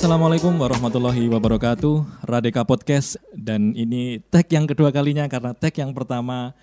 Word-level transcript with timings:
Assalamualaikum 0.00 0.56
warahmatullahi 0.56 1.28
wabarakatuh. 1.28 2.24
Radeka 2.24 2.64
Podcast 2.64 3.20
Dan 3.36 3.76
ini 3.76 4.16
tag 4.32 4.48
yang 4.48 4.64
kedua 4.64 4.88
kalinya 4.96 5.28
Karena 5.28 5.52
tag 5.52 5.76
yang 5.76 5.92
pertama 5.92 6.56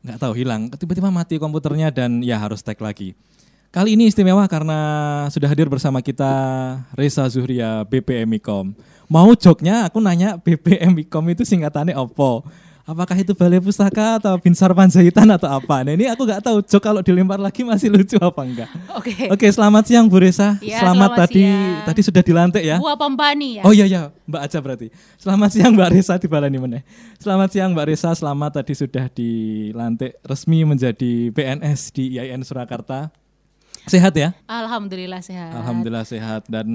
nggak 0.00 0.16
tahu 0.16 0.32
hilang. 0.32 0.72
Tiba-tiba 0.72 1.12
mati 1.12 1.36
komputernya 1.36 1.92
dan 1.92 2.24
ya 2.24 2.40
harus 2.40 2.64
tag 2.64 2.80
lagi. 2.80 3.12
Kali 3.68 4.00
ini 4.00 4.08
istimewa 4.08 4.48
karena 4.48 4.80
sudah 5.28 5.52
hadir 5.52 5.68
bersama 5.68 6.00
kita 6.00 6.32
Reza 6.96 7.28
Zuhria 7.28 7.84
BPMIKOM 7.84 8.72
Mau 9.12 9.28
joknya 9.36 9.84
aku 9.84 10.00
nanya 10.00 10.40
BPMIKOM 10.40 11.36
itu 11.36 11.44
singkatannya 11.44 11.92
apa? 11.92 12.48
Apakah 12.90 13.14
itu 13.22 13.30
balai 13.38 13.62
pustaka 13.62 14.18
atau 14.18 14.34
Binsar 14.42 14.74
Panjaitan 14.74 15.30
atau 15.30 15.46
apa? 15.46 15.86
Nah 15.86 15.94
ini 15.94 16.10
aku 16.10 16.26
nggak 16.26 16.42
tahu 16.42 16.58
Jok 16.66 16.82
kalau 16.82 17.00
dilempar 17.06 17.38
lagi 17.38 17.62
masih 17.62 17.86
lucu 17.86 18.18
apa 18.18 18.42
enggak. 18.42 18.70
Oke. 18.98 19.14
Okay. 19.14 19.26
Oke, 19.30 19.46
okay, 19.46 19.50
selamat 19.54 19.86
siang 19.86 20.10
Bu 20.10 20.18
Resa. 20.18 20.58
Ya, 20.58 20.82
selamat, 20.82 21.14
selamat 21.14 21.20
tadi 21.22 21.42
siang. 21.46 21.86
tadi 21.86 22.00
sudah 22.02 22.22
dilantik 22.26 22.64
ya. 22.66 22.76
Bu 22.82 22.90
apa 22.90 23.06
Mbak 23.06 23.30
nih 23.38 23.50
ya? 23.54 23.62
Oh 23.62 23.72
iya 23.72 23.86
ya, 23.86 24.00
Mbak 24.26 24.42
aja 24.42 24.58
berarti. 24.58 24.88
Selamat 25.14 25.50
siang 25.54 25.72
Mbak 25.78 25.90
Resa 25.94 26.14
di 26.18 26.26
Balani 26.26 26.58
meneh. 26.58 26.82
Selamat 27.22 27.48
siang 27.54 27.70
Mbak 27.70 27.86
Resa, 27.86 28.10
selamat 28.10 28.50
tadi 28.58 28.72
sudah 28.74 29.06
dilantik 29.06 30.18
resmi 30.26 30.66
menjadi 30.66 31.30
PNS 31.30 31.94
di 31.94 32.18
IAIN 32.18 32.42
Surakarta. 32.42 33.14
Sehat 33.88 34.12
ya? 34.12 34.36
Alhamdulillah 34.44 35.24
sehat. 35.24 35.56
Alhamdulillah 35.56 36.04
sehat 36.04 36.44
dan 36.52 36.68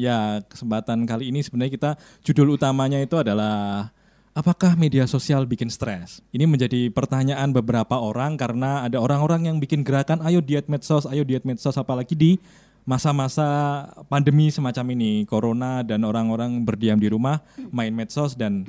ya 0.00 0.40
kesempatan 0.48 1.04
kali 1.04 1.28
ini 1.28 1.44
sebenarnya 1.44 1.72
kita 1.74 1.90
judul 2.24 2.56
utamanya 2.56 2.96
itu 2.96 3.12
adalah 3.20 3.92
apakah 4.36 4.76
media 4.76 5.08
sosial 5.08 5.48
bikin 5.48 5.72
stres? 5.72 6.20
Ini 6.28 6.44
menjadi 6.44 6.92
pertanyaan 6.92 7.56
beberapa 7.56 7.96
orang 7.96 8.36
karena 8.36 8.84
ada 8.84 9.00
orang-orang 9.00 9.48
yang 9.48 9.56
bikin 9.56 9.80
gerakan 9.80 10.20
ayo 10.28 10.44
diet 10.44 10.68
medsos, 10.68 11.08
ayo 11.08 11.24
diet 11.24 11.48
medsos 11.48 11.80
apalagi 11.80 12.12
di 12.12 12.36
masa-masa 12.84 13.82
pandemi 14.12 14.52
semacam 14.52 14.92
ini, 14.92 15.24
corona 15.24 15.80
dan 15.80 16.04
orang-orang 16.04 16.62
berdiam 16.62 17.00
di 17.00 17.08
rumah, 17.08 17.40
main 17.72 17.90
medsos 17.96 18.36
dan 18.36 18.68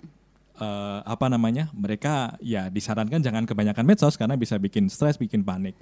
eh, 0.58 1.00
apa 1.04 1.28
namanya? 1.28 1.68
Mereka 1.76 2.40
ya 2.40 2.72
disarankan 2.72 3.20
jangan 3.20 3.44
kebanyakan 3.44 3.84
medsos 3.84 4.16
karena 4.16 4.40
bisa 4.40 4.56
bikin 4.56 4.88
stres, 4.88 5.20
bikin 5.20 5.44
panik. 5.44 5.76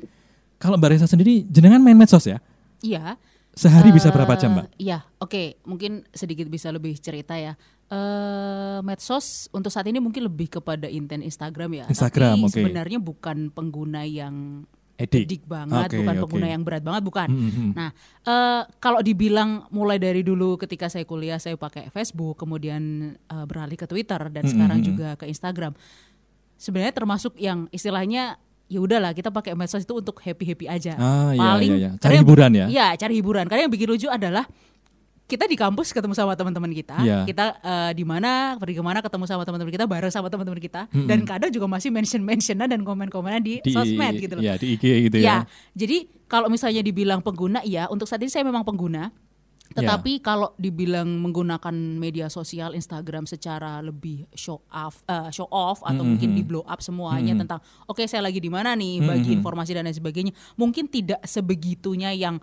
Kalau 0.57 0.81
Mbak 0.81 0.97
Reza 0.97 1.07
sendiri 1.07 1.45
jenengan 1.45 1.79
main 1.79 1.95
medsos 1.95 2.25
ya? 2.25 2.41
Iya. 2.81 3.21
Sehari 3.55 3.87
bisa 3.95 4.11
Eh, 4.11 4.13
berapa 4.13 4.35
jam, 4.35 4.51
Mbak? 4.51 4.67
Iya, 4.75 5.07
oke. 5.23 5.63
Mungkin 5.63 6.03
sedikit 6.11 6.51
bisa 6.51 6.75
lebih 6.75 6.99
cerita 6.99 7.39
ya. 7.39 7.55
Eh 7.85 8.79
medsos 8.81 9.45
untuk 9.53 9.69
saat 9.69 9.85
ini 9.85 10.01
mungkin 10.01 10.25
lebih 10.25 10.57
kepada 10.57 10.89
inten 10.89 11.21
Instagram 11.21 11.69
ya. 11.71 11.85
Instagram, 11.85 12.41
Tapi 12.41 12.49
oke. 12.49 12.53
sebenarnya 12.57 12.97
bukan 12.97 13.53
pengguna 13.53 14.01
yang 14.03 14.65
Edik. 14.95 15.27
edik 15.27 15.43
banget, 15.43 15.91
Oke, 15.91 15.99
bukan 15.99 16.15
oke. 16.15 16.21
pengguna 16.23 16.47
yang 16.47 16.63
berat 16.63 16.79
banget, 16.79 17.03
bukan. 17.03 17.27
Hmm, 17.27 17.51
hmm. 17.51 17.71
Nah, 17.75 17.89
eh, 18.23 18.61
kalau 18.79 19.03
dibilang 19.03 19.67
mulai 19.67 19.99
dari 19.99 20.23
dulu 20.23 20.55
ketika 20.55 20.87
saya 20.87 21.03
kuliah 21.03 21.35
saya 21.35 21.59
pakai 21.59 21.91
Facebook, 21.91 22.39
kemudian 22.39 23.11
eh, 23.11 23.45
beralih 23.45 23.75
ke 23.75 23.85
Twitter 23.91 24.17
dan 24.31 24.47
Hmm, 24.47 24.51
sekarang 24.55 24.79
hmm, 24.79 24.87
juga 24.87 25.09
ke 25.19 25.27
Instagram. 25.27 25.75
Sebenarnya 26.55 26.95
termasuk 26.95 27.35
yang 27.35 27.67
istilahnya 27.75 28.39
ya 28.65 28.79
udahlah 28.81 29.11
kita 29.11 29.29
pakai 29.29 29.51
medsos 29.53 29.83
itu 29.83 29.93
untuk 29.93 30.15
happy 30.23 30.47
happy 30.47 30.65
aja. 30.65 30.95
Ah, 30.95 31.35
iya, 31.35 31.43
Paling 31.43 31.71
iya, 31.75 31.79
iya. 31.85 31.91
Cari 31.99 32.15
hiburan 32.23 32.51
ya? 32.55 32.65
Iya, 32.71 32.87
cari 32.95 33.13
hiburan. 33.19 33.45
Karena 33.51 33.61
yang 33.67 33.73
bikin 33.75 33.87
lucu 33.91 34.07
adalah 34.07 34.47
kita 35.25 35.49
di 35.49 35.57
kampus 35.57 35.89
ketemu 35.89 36.13
sama 36.13 36.37
teman-teman 36.37 36.69
kita, 36.69 37.01
Iya. 37.01 37.25
kita 37.25 37.45
eh, 37.57 37.91
di 37.97 38.05
mana 38.05 38.61
pergi 38.61 38.77
ke 38.77 38.83
mana 38.85 39.01
ketemu 39.01 39.25
sama 39.25 39.41
teman-teman 39.41 39.73
kita, 39.73 39.85
bareng 39.89 40.13
sama 40.13 40.29
teman-teman 40.29 40.61
kita, 40.61 40.85
Mm-mm. 40.93 41.09
dan 41.09 41.25
kadang 41.25 41.49
juga 41.49 41.65
masih 41.65 41.89
mention-mentionan 41.89 42.69
dan 42.69 42.85
komen-komenan 42.85 43.41
di, 43.41 43.57
di 43.59 43.73
sosmed 43.73 44.21
gitu 44.21 44.37
loh. 44.37 44.43
Ya, 44.45 44.53
di 44.53 44.77
IG 44.77 45.09
gitu 45.09 45.17
ya. 45.17 45.25
Ya, 45.25 45.37
jadi 45.73 46.05
kalau 46.25 46.45
misalnya 46.45 46.85
dibilang 46.85 47.25
pengguna, 47.25 47.65
ya 47.65 47.89
untuk 47.89 48.05
saat 48.05 48.21
ini 48.21 48.29
saya 48.29 48.45
memang 48.45 48.61
pengguna. 48.61 49.09
Ya. 49.73 49.81
Tetapi 49.81 50.21
kalau 50.21 50.53
dibilang 50.55 51.09
menggunakan 51.09 51.73
media 51.73 52.29
sosial 52.29 52.77
Instagram 52.77 53.25
secara 53.25 53.81
lebih 53.81 54.29
show 54.31 54.61
off, 54.69 55.01
eh, 55.05 55.33
show 55.33 55.49
off 55.49 55.81
atau 55.81 56.05
Mhm. 56.05 56.09
mungkin 56.13 56.29
di 56.31 56.45
blow 56.45 56.61
up 56.61 56.79
semuanya 56.79 57.33
Mhm. 57.33 57.39
tentang 57.43 57.59
oke 57.83 58.05
saya 58.05 58.21
lagi 58.21 58.37
di 58.37 58.47
mana 58.47 58.77
nih 58.77 59.01
bagi 59.01 59.33
Mhm. 59.33 59.41
informasi 59.41 59.73
dan 59.73 59.89
lain 59.89 59.97
sebagainya, 59.97 60.33
mungkin 60.53 60.85
tidak 60.85 61.17
sebegitunya 61.25 62.13
yang 62.13 62.37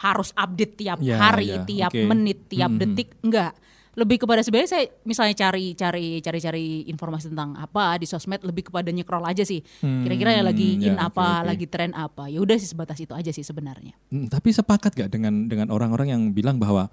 harus 0.00 0.32
update 0.32 0.74
tiap 0.76 0.98
Ya, 0.98 1.16
hari, 1.16 1.52
ya, 1.52 1.64
tiap 1.64 1.92
oke. 1.92 2.04
menit, 2.06 2.48
tiap 2.48 2.72
Mhm. 2.72 2.78
detik, 2.78 3.08
enggak. 3.20 3.52
Lebih 3.90 4.22
kepada 4.22 4.40
sebenarnya 4.40 4.70
saya 4.70 4.84
misalnya 5.02 5.34
cari 5.34 5.74
cari 5.74 6.22
cari 6.22 6.38
cari 6.38 6.64
informasi 6.86 7.26
tentang 7.28 7.58
apa 7.58 7.98
di 7.98 8.06
sosmed 8.06 8.38
lebih 8.40 8.70
kepada 8.70 8.86
nyekrol 8.88 9.20
aja 9.26 9.42
sih. 9.42 9.60
Hmm, 9.82 10.06
Kira-kira 10.06 10.40
yang 10.40 10.46
lagi 10.46 10.78
in 10.78 10.94
ya, 10.94 10.94
oke, 10.94 11.06
apa, 11.10 11.28
oke. 11.36 11.46
lagi 11.52 11.66
tren 11.66 11.92
apa. 11.92 12.30
Ya 12.30 12.38
udah 12.38 12.54
sih 12.54 12.70
sebatas 12.70 12.96
itu 12.96 13.12
aja 13.12 13.28
sih 13.28 13.42
sebenarnya. 13.42 13.92
Hmm, 14.08 14.30
tapi 14.30 14.54
sepakat 14.54 14.94
gak 14.94 15.10
dengan 15.10 15.50
dengan 15.50 15.68
orang-orang 15.68 16.14
yang 16.14 16.22
bilang 16.30 16.56
bahwa 16.56 16.86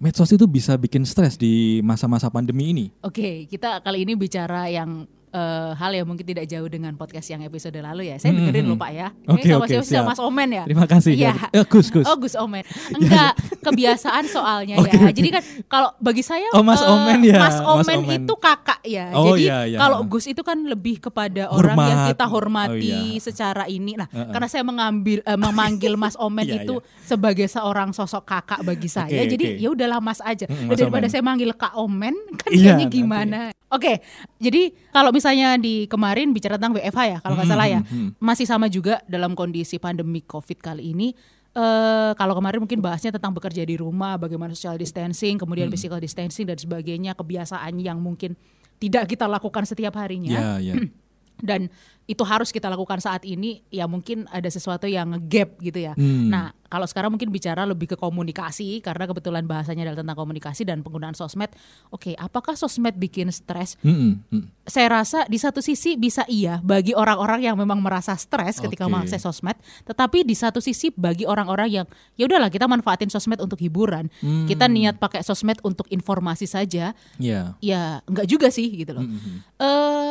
medsos 0.00 0.32
itu 0.32 0.48
bisa 0.48 0.80
bikin 0.80 1.04
stres 1.04 1.36
di 1.36 1.84
masa-masa 1.84 2.32
pandemi 2.32 2.72
ini? 2.72 2.86
Oke, 3.04 3.44
kita 3.44 3.84
kali 3.84 4.08
ini 4.08 4.16
bicara 4.16 4.64
yang 4.66 5.04
eh, 5.30 5.70
hal 5.72 5.90
yang 5.92 6.04
mungkin 6.04 6.22
tidak 6.22 6.44
jauh 6.44 6.66
dengan 6.66 6.92
podcast 6.92 7.26
yang 7.26 7.40
episode 7.40 7.74
lalu 7.74 8.08
ya. 8.08 8.16
Saya 8.16 8.32
dengerin 8.32 8.62
Hmm, 8.62 8.70
loh 8.70 8.78
Pak 8.78 8.90
ya. 8.90 9.08
Oke, 9.24 9.40
Ini 9.40 9.52
sama 9.52 9.66
siapa 9.66 9.82
sih? 9.82 9.94
Sama. 9.94 10.08
Mas 10.08 10.20
Omen 10.20 10.48
ya. 10.50 10.64
Terima 10.64 10.84
kasih. 10.84 11.12
Iya. 11.12 11.32
Eh, 11.50 11.64
Gus, 11.64 11.86
Gus. 11.88 12.04
Oh 12.04 12.16
Gus 12.16 12.34
Omen. 12.34 12.64
Enggak, 12.96 13.32
kebiasaan 13.60 14.24
soalnya 14.26 14.74
Oke, 14.80 14.90
ya. 14.90 15.10
Jadi 15.10 15.28
kan 15.30 15.42
kalau 15.66 15.90
bagi 15.96 16.20
saya 16.20 16.46
Oh, 16.50 16.60
Mas 16.60 16.78
eh, 16.78 16.86
Omen 16.86 17.18
ya, 17.22 17.38
Mas 17.38 17.56
Mas 17.56 17.86
Omen, 17.86 17.98
Omen. 18.00 18.18
itu 18.20 18.34
kakak 18.36 18.80
ya. 18.82 19.06
Oh, 19.12 19.32
Jadi 19.32 19.42
iya, 19.44 19.58
iya. 19.66 19.78
kalau 19.78 20.02
Gus 20.02 20.26
itu 20.26 20.40
kan 20.40 20.58
lebih 20.60 20.98
kepada 21.00 21.46
orang 21.48 21.76
yang 21.76 21.98
Hormat. 22.00 22.10
kita 22.10 22.24
hormati 22.26 22.70
Oh, 22.70 23.14
iya. 23.14 23.20
secara 23.20 23.64
ini. 23.66 23.94
Nah, 23.94 24.06
Uh-uh. 24.06 24.30
karena 24.30 24.46
saya 24.46 24.62
mengambil 24.62 25.18
eh, 25.20 25.38
memanggil 25.38 25.94
Mas 25.94 26.16
Omen 26.20 26.42
Iya, 26.42 26.62
itu 26.62 26.74
sebagai 27.00 27.46
seorang 27.46 27.90
sosok 27.90 28.24
kakak 28.24 28.60
bagi 28.60 28.86
saya. 28.86 29.10
Oke, 29.16 29.30
Jadi 29.30 29.44
oke. 29.48 29.58
ya 29.58 29.68
udahlah 29.70 29.98
Mas 29.98 30.20
aja. 30.20 30.44
Mm, 30.44 30.66
Mas 30.66 30.76
Daripada 30.76 31.04
Omen. 31.04 31.12
saya 31.12 31.22
manggil 31.22 31.50
Kak 31.52 31.74
Omen 31.74 32.14
kan 32.34 32.50
Iya, 32.50 32.74
kayaknya 32.74 32.86
gimana. 32.88 33.40
Oke, 33.70 34.02
jadi 34.36 34.62
kalau 34.90 35.14
misalnya 35.20 35.60
di 35.60 35.84
kemarin 35.84 36.32
bicara 36.32 36.56
tentang 36.56 36.72
WFH 36.74 37.00
ya, 37.04 37.18
kalau 37.20 37.36
nggak 37.36 37.44
Hmm, 37.46 37.54
salah 37.54 37.68
ya, 37.68 37.80
hmm, 37.84 37.92
hmm. 37.92 38.08
masih 38.18 38.46
sama 38.48 38.66
juga 38.66 39.04
dalam 39.04 39.36
kondisi 39.36 39.76
pandemi 39.76 40.24
COVID 40.24 40.58
kali 40.58 40.96
ini. 40.96 41.12
eh 41.50 42.14
kalau 42.14 42.30
kemarin 42.32 42.62
mungkin 42.62 42.78
bahasnya 42.78 43.10
tentang 43.10 43.34
bekerja 43.34 43.66
di 43.66 43.74
rumah, 43.74 44.14
bagaimana 44.14 44.54
social 44.54 44.78
distancing, 44.78 45.34
kemudian 45.34 45.66
Hmm. 45.66 45.74
physical 45.74 45.98
distancing 45.98 46.46
dan 46.46 46.54
sebagainya, 46.54 47.12
kebiasaan 47.12 47.74
yang 47.76 47.98
mungkin 47.98 48.38
tidak 48.78 49.10
kita 49.10 49.26
lakukan 49.26 49.66
setiap 49.66 49.98
harinya 49.98 50.30
Ya, 50.30 50.72
ya. 50.72 50.74
dan 51.42 51.66
itu 52.10 52.26
harus 52.26 52.50
kita 52.50 52.66
lakukan 52.66 52.98
saat 52.98 53.22
ini 53.22 53.62
ya 53.70 53.86
mungkin 53.86 54.26
ada 54.34 54.50
sesuatu 54.50 54.90
yang 54.90 55.14
gap 55.30 55.54
gitu 55.62 55.78
ya. 55.78 55.94
Hmm. 55.94 56.26
Nah, 56.26 56.50
kalau 56.66 56.82
sekarang 56.82 57.14
mungkin 57.14 57.30
bicara 57.30 57.62
lebih 57.62 57.94
ke 57.94 57.96
komunikasi 57.98 58.82
karena 58.82 59.06
kebetulan 59.06 59.46
bahasanya 59.46 59.86
adalah 59.86 60.02
tentang 60.02 60.18
komunikasi 60.18 60.66
dan 60.66 60.82
penggunaan 60.82 61.14
sosmed. 61.14 61.54
Oke, 61.94 62.18
apakah 62.18 62.58
sosmed 62.58 62.98
bikin 62.98 63.30
stres? 63.30 63.78
Hmm, 63.86 64.26
hmm. 64.26 64.50
Saya 64.66 65.02
rasa 65.02 65.22
di 65.30 65.38
satu 65.38 65.62
sisi 65.62 65.94
bisa 65.94 66.26
iya 66.26 66.58
bagi 66.62 66.98
orang-orang 66.98 67.46
yang 67.46 67.54
memang 67.54 67.78
merasa 67.78 68.18
stres 68.18 68.58
ketika 68.58 68.86
Oke. 68.86 68.90
mengakses 68.90 69.22
sosmed, 69.22 69.58
tetapi 69.86 70.26
di 70.26 70.34
satu 70.34 70.58
sisi 70.58 70.90
bagi 70.94 71.22
orang-orang 71.26 71.82
yang 71.82 71.86
ya 72.18 72.26
udahlah 72.26 72.50
kita 72.50 72.66
manfaatin 72.66 73.10
sosmed 73.10 73.38
untuk 73.38 73.62
hiburan. 73.62 74.10
Hmm. 74.18 74.50
Kita 74.50 74.66
niat 74.66 74.98
pakai 74.98 75.22
sosmed 75.22 75.62
untuk 75.62 75.86
informasi 75.90 76.50
saja, 76.50 76.90
Ya. 77.22 77.54
ya 77.62 78.02
enggak 78.10 78.26
juga 78.26 78.50
sih 78.50 78.66
gitu 78.74 78.98
loh. 78.98 79.06
Hmm, 79.06 79.14
hmm, 79.14 79.30
hmm. 79.30 79.38
Eh 79.62 80.09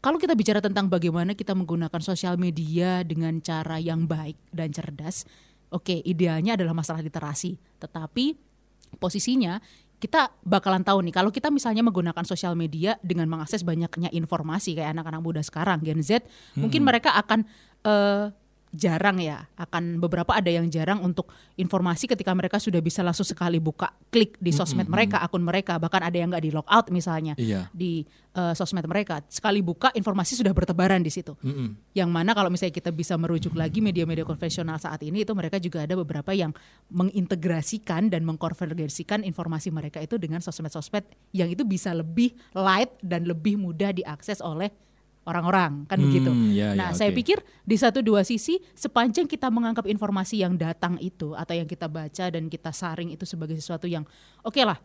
kalau 0.00 0.16
kita 0.16 0.32
bicara 0.32 0.64
tentang 0.64 0.88
bagaimana 0.88 1.36
kita 1.36 1.52
menggunakan 1.52 2.00
sosial 2.00 2.40
media 2.40 3.04
dengan 3.04 3.36
cara 3.44 3.76
yang 3.76 4.08
baik 4.08 4.36
dan 4.48 4.72
cerdas, 4.72 5.28
oke, 5.68 5.92
idealnya 6.08 6.56
adalah 6.56 6.72
masalah 6.72 7.04
literasi. 7.04 7.60
Tetapi 7.76 8.32
posisinya 8.96 9.60
kita 10.00 10.32
bakalan 10.40 10.80
tahu 10.80 11.04
nih 11.04 11.12
kalau 11.12 11.28
kita 11.28 11.52
misalnya 11.52 11.84
menggunakan 11.84 12.24
sosial 12.24 12.56
media 12.56 12.96
dengan 13.04 13.28
mengakses 13.28 13.60
banyaknya 13.60 14.08
informasi 14.08 14.72
kayak 14.72 14.96
anak-anak 14.96 15.20
muda 15.20 15.44
sekarang 15.44 15.84
Gen 15.84 16.00
Z, 16.00 16.24
mungkin 16.56 16.80
mereka 16.80 17.12
akan 17.20 17.44
eh, 17.84 18.32
jarang 18.70 19.18
ya, 19.18 19.50
akan 19.58 19.98
beberapa 19.98 20.30
ada 20.30 20.46
yang 20.46 20.70
jarang 20.70 21.02
untuk 21.02 21.26
informasi 21.58 22.06
ketika 22.06 22.30
mereka 22.30 22.62
sudah 22.62 22.78
bisa 22.78 23.02
langsung 23.02 23.26
sekali 23.26 23.58
buka 23.58 23.90
klik 24.14 24.38
di 24.38 24.54
sosmed 24.54 24.86
mereka, 24.86 25.18
akun 25.18 25.42
mereka, 25.42 25.74
bahkan 25.82 26.06
ada 26.06 26.14
yang 26.14 26.30
nggak 26.30 26.44
di 26.46 26.50
log 26.54 26.66
out 26.70 26.86
misalnya 26.94 27.34
Iya. 27.34 27.66
di 27.74 28.06
eh, 28.30 28.54
sosmed 28.54 28.86
mereka. 28.86 29.26
Sekali 29.26 29.58
buka 29.58 29.90
informasi 29.90 30.38
sudah 30.38 30.54
bertebaran 30.54 31.02
di 31.02 31.10
situ. 31.10 31.34
Hmm, 31.42 31.50
hmm. 31.50 31.70
Yang 31.98 32.10
mana 32.14 32.30
kalau 32.30 32.46
misalnya 32.46 32.74
kita 32.78 32.94
bisa 32.94 33.18
merujuk 33.18 33.58
lagi 33.58 33.82
media-media 33.82 34.22
konvensional 34.22 34.78
saat 34.78 35.02
ini 35.02 35.26
itu 35.26 35.34
mereka 35.34 35.58
juga 35.58 35.82
ada 35.82 35.98
beberapa 35.98 36.30
yang 36.30 36.54
mengintegrasikan 36.94 38.06
dan 38.06 38.22
mengkonvergensikan 38.22 39.26
informasi 39.26 39.74
mereka 39.74 39.98
itu 39.98 40.14
dengan 40.14 40.38
sosmed-sosmed 40.38 41.02
yang 41.34 41.50
itu 41.50 41.66
bisa 41.66 41.90
lebih 41.90 42.38
light 42.54 42.94
dan 43.02 43.26
lebih 43.26 43.58
mudah 43.58 43.90
diakses 43.90 44.38
oleh 44.38 44.70
orang-orang 45.30 45.86
kan 45.86 45.96
Hmm, 45.96 46.06
begitu. 46.06 46.30
ya, 46.50 46.74
ya, 46.74 46.76
nah, 46.76 46.90
saya 46.90 47.14
oke. 47.14 47.22
pikir 47.22 47.38
di 47.62 47.76
satu 47.78 48.02
dua 48.02 48.20
sisi 48.22 48.58
sepanjang 48.74 49.24
kita 49.24 49.46
menganggap 49.48 49.86
informasi 49.86 50.42
yang 50.42 50.58
datang 50.58 50.98
itu 50.98 51.32
atau 51.32 51.54
yang 51.54 51.64
kita 51.64 51.86
baca 51.86 52.24
dan 52.28 52.46
kita 52.46 52.70
saring 52.70 53.14
itu 53.14 53.22
sebagai 53.22 53.54
sesuatu 53.54 53.86
yang 53.86 54.02
oke 54.42 54.58
lah 54.60 54.76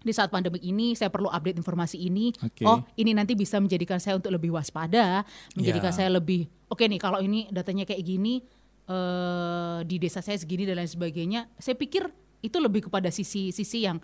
di 0.00 0.16
saat 0.16 0.32
pandemi 0.32 0.56
ini 0.62 0.96
saya 0.96 1.12
perlu 1.12 1.28
update 1.28 1.60
informasi 1.60 2.00
ini. 2.00 2.32
Oke. 2.40 2.64
Oh, 2.64 2.80
ini 2.96 3.12
nanti 3.12 3.36
bisa 3.36 3.60
menjadikan 3.60 4.00
saya 4.00 4.16
untuk 4.16 4.32
lebih 4.32 4.48
waspada, 4.48 5.28
menjadikan 5.52 5.92
Ya. 5.92 5.96
saya 6.00 6.08
lebih 6.08 6.48
oke 6.66 6.80
nih 6.80 6.96
kalau 6.96 7.20
ini 7.20 7.50
datanya 7.52 7.84
kayak 7.84 8.00
gini 8.00 8.40
eh 8.88 9.78
di 9.84 9.96
desa 9.96 10.18
saya 10.18 10.34
segini 10.34 10.64
dan 10.64 10.80
lain 10.80 10.88
sebagainya. 10.88 11.46
Saya 11.56 11.76
pikir 11.76 12.08
itu 12.40 12.56
lebih 12.56 12.88
kepada 12.88 13.12
sisi-sisi 13.12 13.84
yang 13.84 14.00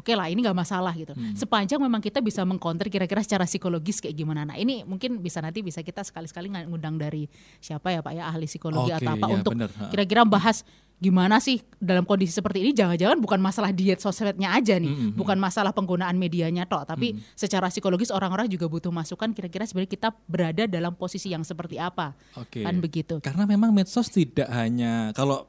oke 0.00 0.12
lah 0.16 0.32
ini 0.32 0.40
nggak 0.40 0.56
masalah 0.56 0.96
gitu. 0.96 1.12
Hmm. 1.12 1.36
Sepanjang 1.36 1.76
memang 1.76 2.00
kita 2.00 2.24
bisa 2.24 2.40
mengcounter 2.48 2.88
kira-kira 2.88 3.20
secara 3.20 3.44
psikologis 3.44 4.00
kayak 4.00 4.16
gimana. 4.16 4.48
Nah 4.48 4.56
ini 4.56 4.82
mungkin 4.88 5.20
bisa 5.20 5.44
nanti 5.44 5.60
bisa 5.60 5.84
kita 5.84 6.00
sekali-sekali 6.00 6.48
ngundang 6.66 6.96
dari 6.96 7.28
siapa 7.60 7.92
ya 7.92 8.00
Pak 8.00 8.12
ya 8.16 8.24
ahli 8.32 8.48
psikologi 8.48 8.90
Oke, 8.90 9.04
atau 9.04 9.12
apa 9.12 9.26
ya, 9.28 9.34
untuk 9.36 9.52
kira-kira 9.92 10.24
bahas 10.24 10.64
gimana 11.00 11.40
sih 11.40 11.64
dalam 11.80 12.04
kondisi 12.04 12.28
seperti 12.28 12.60
ini 12.60 12.76
jangan-jangan 12.76 13.24
bukan 13.24 13.40
masalah 13.40 13.72
diet 13.72 14.04
sosmednya 14.04 14.52
aja 14.52 14.76
nih, 14.76 14.92
Mm-mm. 14.92 15.16
bukan 15.16 15.40
masalah 15.40 15.72
penggunaan 15.72 16.12
medianya 16.20 16.68
toh, 16.68 16.84
tapi 16.84 17.16
Hmm. 17.16 17.24
secara 17.32 17.72
psikologis 17.72 18.12
orang-orang 18.12 18.52
juga 18.52 18.68
butuh 18.68 18.92
masukan 18.92 19.32
kira-kira 19.32 19.64
sebenarnya 19.64 19.96
kita 19.96 20.08
berada 20.28 20.68
dalam 20.68 20.92
posisi 20.92 21.32
yang 21.32 21.40
seperti 21.40 21.80
apa. 21.80 22.12
Oke. 22.36 22.60
Kan 22.60 22.84
begitu. 22.84 23.16
Karena 23.24 23.48
memang 23.48 23.72
medsos 23.72 24.12
tidak 24.12 24.52
hanya 24.52 25.16
kalau 25.16 25.48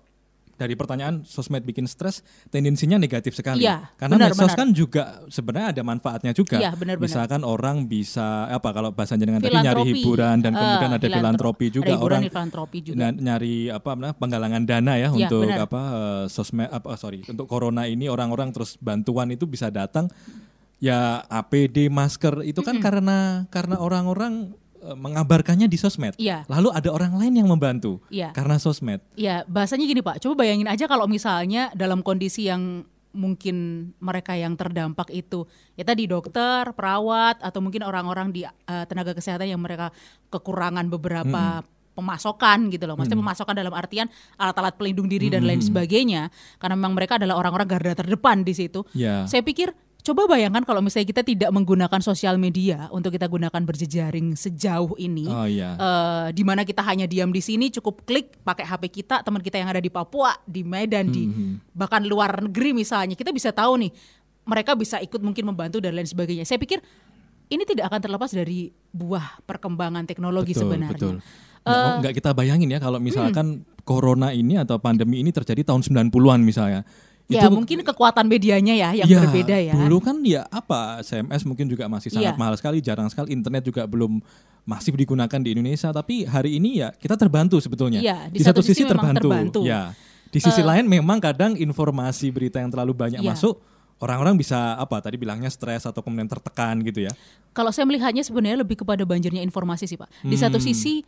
dari 0.62 0.74
pertanyaan 0.74 1.26
sosmed 1.26 1.62
bikin 1.62 1.84
stres 1.84 2.22
tendensinya 2.48 2.96
negatif 2.96 3.34
sekali. 3.34 3.66
Iya, 3.66 3.90
Karena 3.96 4.16
benar, 4.16 4.30
medsos 4.30 4.46
benar. 4.46 4.58
kan 4.58 4.68
juga 4.70 5.04
sebenarnya 5.26 5.68
ada 5.72 5.82
manfaatnya 5.82 6.32
juga. 6.32 6.58
Iya, 6.58 6.72
benar, 6.72 6.96
benar. 6.96 7.04
Misalkan 7.04 7.42
orang 7.42 7.84
bisa 7.84 8.46
apa 8.46 8.70
kalau 8.70 8.90
bahasa 8.92 9.16
jenengan 9.16 9.40
tadi 9.40 9.58
nyari 9.58 9.82
hiburan 9.90 10.38
dan 10.40 10.52
Eh, 10.52 10.58
kemudian 10.58 10.92
ada 10.92 11.00
filantro- 11.00 11.18
filantropi 11.18 11.66
juga 11.68 11.86
ada 11.88 11.96
hiburan, 11.96 12.20
orang 12.20 12.22
filantropi 12.30 12.78
juga. 12.84 13.10
nyari 13.10 13.56
apa 13.68 13.90
namanya 13.92 14.16
penggalangan 14.16 14.64
dana 14.64 14.94
ya 14.94 15.00
Iya, 15.02 15.10
untuk 15.10 15.42
benar. 15.44 15.66
apa 15.66 15.82
eh, 15.82 16.24
sosmed 16.28 16.70
apa 16.70 16.94
sorry 16.94 17.26
untuk 17.26 17.46
corona 17.46 17.84
ini 17.84 18.06
orang-orang 18.06 18.52
terus 18.52 18.78
bantuan 18.78 19.28
itu 19.28 19.44
bisa 19.44 19.68
datang 19.68 20.06
ya 20.78 21.22
APD 21.24 21.88
masker 21.88 22.42
itu 22.44 22.60
kan 22.60 22.78
karena 22.80 23.46
karena 23.48 23.78
orang-orang 23.78 24.54
mengabarkannya 24.82 25.70
di 25.70 25.78
sosmed. 25.78 26.18
Iya. 26.18 26.44
Lalu 26.50 26.74
ada 26.74 26.90
orang 26.90 27.14
lain 27.16 27.38
yang 27.38 27.48
membantu 27.48 28.02
Iya. 28.10 28.34
karena 28.34 28.58
sosmed. 28.58 29.00
Ya, 29.14 29.46
bahasanya 29.46 29.86
gini 29.86 30.02
Pak, 30.02 30.20
coba 30.26 30.42
bayangin 30.42 30.66
aja 30.66 30.90
kalau 30.90 31.06
misalnya 31.06 31.70
dalam 31.78 32.02
kondisi 32.02 32.50
yang 32.50 32.84
mungkin 33.12 33.92
mereka 34.00 34.40
yang 34.40 34.56
terdampak 34.56 35.12
itu 35.12 35.44
ya 35.76 35.84
tadi 35.84 36.08
dokter, 36.08 36.72
perawat 36.72 37.44
atau 37.44 37.60
mungkin 37.60 37.84
orang-orang 37.84 38.32
di 38.32 38.42
eh, 38.48 38.86
tenaga 38.88 39.12
kesehatan 39.12 39.52
yang 39.52 39.60
mereka 39.60 39.92
kekurangan 40.32 40.88
beberapa 40.88 41.62
pemasokan 41.92 42.72
gitu 42.72 42.88
loh. 42.88 42.96
Maksudnya 42.96 43.20
pemasokan 43.20 43.52
dalam 43.52 43.76
artian 43.76 44.08
alat-alat 44.40 44.80
pelindung 44.80 45.12
diri 45.12 45.28
dan 45.28 45.44
lain 45.44 45.60
sebagainya 45.60 46.32
karena 46.58 46.76
memang 46.80 46.96
mereka 46.96 47.20
adalah 47.20 47.36
orang-orang 47.36 47.68
garda 47.68 47.94
terdepan 48.00 48.48
di 48.48 48.56
situ. 48.56 48.88
Ya. 48.96 49.28
Saya 49.28 49.44
pikir 49.44 49.76
coba 50.02 50.26
bayangkan 50.26 50.66
kalau 50.66 50.82
misalnya 50.82 51.08
kita 51.14 51.22
tidak 51.22 51.50
menggunakan 51.54 52.02
sosial 52.02 52.42
media 52.42 52.90
untuk 52.90 53.14
kita 53.14 53.30
gunakan 53.30 53.62
berjejaring 53.62 54.34
sejauh 54.34 54.98
ini 54.98 55.30
Oh 55.30 55.46
iya. 55.46 55.78
eh, 55.78 56.28
di 56.34 56.42
mana 56.42 56.66
kita 56.66 56.82
hanya 56.82 57.06
diam 57.06 57.30
di 57.30 57.40
sini 57.40 57.70
cukup 57.70 58.06
klik 58.06 58.42
pakai 58.42 58.66
HP 58.66 59.02
kita 59.02 59.22
teman 59.22 59.46
kita 59.46 59.62
yang 59.62 59.70
ada 59.70 59.82
di 59.82 59.94
Papua 59.94 60.34
di 60.44 60.66
Medan 60.66 61.14
di 61.14 61.30
bahkan 61.72 62.02
luar 62.02 62.50
negeri 62.50 62.74
misalnya 62.74 63.14
kita 63.14 63.30
bisa 63.30 63.54
tahu 63.54 63.78
nih 63.78 63.92
mereka 64.50 64.74
bisa 64.74 64.98
ikut 64.98 65.22
mungkin 65.22 65.46
membantu 65.54 65.78
dan 65.78 65.94
lain 65.94 66.10
sebagainya 66.10 66.50
saya 66.50 66.58
pikir 66.58 66.82
ini 67.52 67.64
tidak 67.68 67.92
akan 67.94 68.00
terlepas 68.02 68.32
dari 68.34 68.72
buah 68.96 69.44
perkembangan 69.44 70.08
teknologi 70.10 70.56
betul, 70.56 70.62
sebenarnya 70.66 70.98
Betul. 70.98 71.16
Nggak 72.02 72.14
kita 72.18 72.34
bayangin 72.34 72.74
ya 72.74 72.82
kalau 72.82 72.98
misalkan 72.98 73.62
corona 73.86 74.34
ini 74.34 74.58
atau 74.58 74.82
pandemi 74.82 75.22
ini 75.22 75.30
terjadi 75.30 75.62
tahun 75.62 75.86
90-an 75.86 76.42
misalnya. 76.42 76.82
Ya 77.30 77.48
mungkin 77.48 77.84
kekuatan 77.84 78.26
medianya 78.26 78.74
ya 78.74 78.90
yang 78.94 79.08
ya, 79.08 79.20
berbeda 79.22 79.58
ya 79.60 79.74
Dulu 79.76 79.98
kan 80.00 80.16
ya 80.24 80.48
apa 80.48 81.02
SMS 81.02 81.44
mungkin 81.44 81.68
juga 81.68 81.86
masih 81.86 82.10
sangat 82.10 82.34
Iya. 82.34 82.40
mahal 82.40 82.56
sekali, 82.58 82.78
jarang 82.80 83.08
sekali 83.10 83.34
internet 83.34 83.66
juga 83.66 83.84
belum 83.86 84.22
masif 84.62 84.94
digunakan 84.94 85.40
di 85.42 85.58
Indonesia, 85.58 85.90
tapi 85.90 86.24
hari 86.24 86.62
ini 86.62 86.86
ya 86.86 86.94
kita 86.94 87.18
terbantu 87.18 87.58
sebetulnya. 87.58 87.98
Iya, 87.98 88.30
di 88.30 88.40
satu 88.40 88.62
sisi 88.62 88.86
memang 88.86 89.18
terbantu. 89.18 89.66
Ya. 89.66 89.92
Di 90.32 90.40
sisi 90.40 90.62
lain 90.64 90.88
memang 90.88 91.20
kadang 91.20 91.58
informasi 91.58 92.32
berita 92.32 92.62
yang 92.62 92.72
terlalu 92.72 92.94
banyak 92.96 93.20
Iya. 93.20 93.36
masuk 93.36 93.60
orang-orang 93.98 94.34
bisa 94.34 94.78
apa 94.78 94.98
tadi 94.98 95.18
bilangnya 95.18 95.50
stres 95.50 95.86
atau 95.86 96.02
kemudian 96.02 96.30
tertekan 96.30 96.78
gitu 96.82 97.06
ya. 97.06 97.12
Kalau 97.52 97.70
saya 97.70 97.86
melihatnya 97.86 98.24
sebenarnya 98.24 98.62
lebih 98.62 98.80
kepada 98.80 99.04
banjirnya 99.04 99.44
informasi 99.44 99.86
sih 99.86 99.98
Pak. 100.00 100.10
Di 100.24 100.38
satu 100.40 100.58
Hmm. 100.58 100.66
sisi 100.72 101.04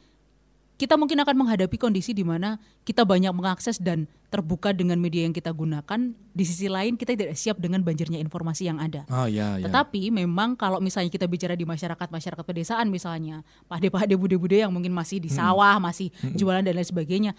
kita 0.83 0.99
mungkin 0.99 1.15
akan 1.15 1.35
menghadapi 1.37 1.79
kondisi 1.79 2.11
di 2.11 2.27
mana 2.27 2.59
kita 2.83 3.07
banyak 3.07 3.31
mengakses 3.31 3.79
dan 3.79 4.03
terbuka 4.27 4.75
dengan 4.75 4.99
media 4.99 5.23
yang 5.23 5.31
kita 5.31 5.47
gunakan. 5.49 6.11
Di 6.11 6.43
sisi 6.43 6.67
lain 6.67 6.99
kita 6.99 7.15
tidak 7.15 7.33
siap 7.33 7.55
dengan 7.55 7.79
banjirnya 7.79 8.19
informasi 8.19 8.67
yang 8.67 8.83
ada. 8.83 9.07
Oh 9.07 9.23
iya 9.23 9.55
ya. 9.55 9.71
Tetapi 9.71 10.11
memang 10.11 10.59
kalau 10.59 10.83
misalnya 10.83 11.07
kita 11.07 11.23
bicara 11.23 11.55
di 11.55 11.63
masyarakat 11.63 12.03
masyarakat 12.03 12.43
pedesaan 12.43 12.91
misalnya, 12.91 13.39
pade-pade 13.63 14.11
bude-bude 14.13 14.59
yang 14.59 14.69
mungkin 14.69 14.91
masih 14.91 15.23
Hmm. 15.23 15.25
di 15.25 15.31
sawah, 15.31 15.79
masih 15.79 16.11
jualan 16.35 16.59
dan 16.59 16.75
lain 16.75 16.83
sebagainya, 16.83 17.31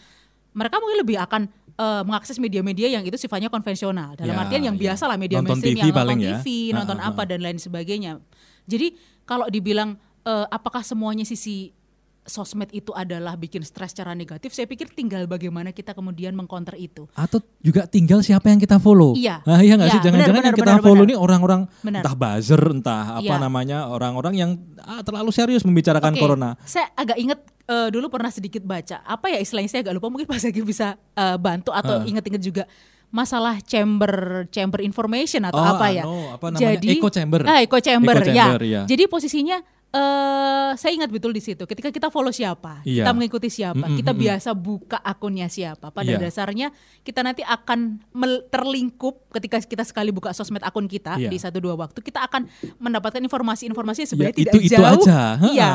mereka 0.51 0.81
mungkin 0.81 1.05
lebih 1.05 1.21
akan 1.21 1.43
eh, 1.75 2.03
mengakses 2.07 2.39
media-media 2.39 2.87
yang 2.87 3.03
itu 3.03 3.19
sifatnya 3.19 3.51
konvensional. 3.51 4.15
Dalam 4.15 4.31
Ya, 4.31 4.41
artian 4.41 4.63
yang 4.63 4.79
ya. 4.79 4.83
biasa 4.89 5.11
lah 5.11 5.19
media 5.19 5.43
Nonton 5.43 5.59
mainstream 5.59 5.75
TV 5.75 5.83
yang 5.85 5.91
paling 5.93 6.17
nonton 6.17 6.31
ya. 6.31 6.39
TV, 6.39 6.47
Ha, 6.71 6.75
nonton 6.79 6.97
ha, 6.97 7.05
ha. 7.05 7.11
apa 7.11 7.23
dan 7.27 7.41
lain 7.43 7.59
sebagainya. 7.59 8.13
Jadi 8.65 8.95
kalau 9.27 9.51
dibilang 9.51 9.99
eh, 10.23 10.47
apakah 10.49 10.81
semuanya 10.81 11.27
sisi 11.27 11.75
sosmed 12.25 12.73
itu 12.73 12.89
adalah 12.91 13.37
bikin 13.37 13.61
stres 13.61 13.93
secara 13.93 14.13
negatif, 14.13 14.51
saya 14.51 14.65
pikir 14.65 14.89
tinggal 14.91 15.25
bagaimana 15.25 15.71
kita 15.71 15.93
kemudian 15.93 16.33
mengcounter 16.33 16.73
itu. 16.75 17.05
Atau 17.13 17.45
juga 17.61 17.85
tinggal 17.85 18.25
siapa 18.25 18.49
yang 18.49 18.57
kita 18.57 18.81
follow. 18.81 19.13
Iya. 19.13 19.45
Nah, 19.45 19.61
iya 19.67 19.77
nggak 19.77 19.89
sih? 19.89 20.01
Iya, 20.01 20.05
Jangan-jangan 20.09 20.43
yang 20.43 20.57
kita 20.57 20.65
benar, 20.65 20.81
follow 20.81 21.05
benar. 21.05 21.09
ini 21.09 21.15
orang-orang 21.15 21.61
entah 21.85 22.15
buzzer, 22.17 22.63
entah 22.67 23.05
apa 23.21 23.25
Iya. 23.25 23.37
namanya 23.39 23.79
orang-orang 23.87 24.35
yang 24.35 24.51
ah, 24.81 25.05
terlalu 25.05 25.31
serius 25.31 25.63
membicarakan 25.63 26.17
Oke, 26.17 26.21
corona. 26.21 26.57
Saya 26.65 26.89
agak 26.97 27.21
inget 27.21 27.39
eh, 27.65 27.89
dulu 27.93 28.09
pernah 28.09 28.33
sedikit 28.33 28.65
baca. 28.65 29.05
Apa 29.05 29.29
ya 29.29 29.39
istilahnya 29.39 29.69
saya 29.69 29.85
agak 29.85 29.95
lupa. 29.97 30.09
Mungkin 30.09 30.25
Pak 30.25 30.41
Zaki 30.41 30.61
bisa 30.61 30.97
eh, 30.97 31.37
bantu 31.37 31.71
atau 31.71 32.01
Ah. 32.01 32.09
inget-inget 32.09 32.41
juga 32.41 32.65
masalah 33.09 33.63
chamber 33.63 34.43
chamber 34.51 34.83
information 34.83 35.47
atau 35.47 35.61
Oh, 35.63 35.71
apa 35.77 35.87
ya. 35.93 36.03
anu, 36.03 36.35
apa 36.35 36.47
namanya? 36.51 36.83
Echo 36.83 37.09
chamber. 37.09 37.41
Ah, 37.47 37.63
echo 37.63 37.79
chamber, 37.79 38.17
Echo 38.19 38.33
chamber, 38.33 38.61
ya. 38.65 38.83
Jadi 38.85 39.07
posisinya 39.07 39.63
eh 39.95 40.71
saya 40.75 40.93
ingat 40.93 41.07
betul 41.07 41.31
di 41.31 41.39
situ. 41.39 41.63
Ketika 41.63 41.89
kita 41.89 42.11
follow 42.11 42.31
siapa, 42.31 42.83
Iya. 42.83 43.07
kita 43.07 43.11
mengikuti 43.13 43.47
siapa, 43.47 43.79
Mm-mm, 43.81 43.95
kita 43.97 44.11
mm-mm. 44.11 44.25
biasa 44.27 44.51
buka 44.53 44.99
akunnya 44.99 45.47
siapa. 45.47 45.89
Pada 45.89 46.11
Iya. 46.11 46.19
dasarnya 46.21 46.75
kita 47.01 47.23
nanti 47.23 47.41
akan 47.41 48.03
terlingkup 48.51 49.31
ketika 49.31 49.61
kita 49.61 49.85
sekali 49.85 50.11
buka 50.11 50.31
sosmed 50.31 50.61
akun 50.61 50.85
kita 50.85 51.15
Iya. 51.17 51.31
di 51.31 51.39
satu 51.39 51.59
dua 51.61 51.75
waktu, 51.77 51.99
kita 52.01 52.23
akan 52.23 52.51
mendapatkan 52.77 53.23
informasi-informasi 53.23 53.99
yang 54.01 54.05
Ya, 54.05 54.11
sebenarnya 54.11 54.37
tidak 54.37 54.53
itu- 54.53 54.63
itu 54.65 54.75
jauh. 54.75 54.99
aja. 55.01 55.21
Ha-ha. 55.39 55.49
Iya. 55.55 55.71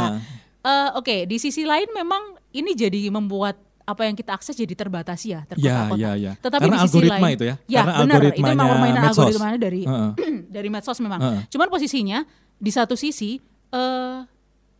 Eh, 0.60 0.89
Oke, 0.94 1.24
di 1.24 1.39
sisi 1.39 1.63
lain 1.63 1.88
memang 1.90 2.19
ini 2.52 2.76
jadi 2.76 3.07
membuat 3.07 3.56
apa 3.85 4.04
yang 4.04 4.14
kita 4.14 4.35
akses 4.35 4.54
jadi 4.54 4.76
terbatasi 4.76 5.28
ya, 5.31 5.42
terkotak-kotak. 5.47 5.97
Ya, 5.97 6.11
ya, 6.11 6.11
ya. 6.19 6.31
Tetapi 6.38 6.61
Karena 6.61 6.76
di 6.76 6.80
sisi 6.80 6.92
algoritma 6.94 7.18
lain, 7.23 7.33
itu 7.33 7.45
ya. 7.47 7.56
Ya, 7.66 7.80
Karena 7.80 7.94
benar. 7.97 8.21
Itu 8.28 8.42
memang 8.44 8.68
permainan 8.69 9.02
medsos. 9.02 9.18
algoritmanya 9.18 9.57
dari 9.57 9.81
Heeh. 9.81 10.11
dari 10.59 10.69
medsos 10.69 10.97
memang. 10.99 11.19
Heeh. 11.19 11.40
Cuman 11.49 11.68
posisinya 11.69 12.19
di 12.54 12.69
satu 12.69 12.94
sisi 12.94 13.40
eh 13.69 14.18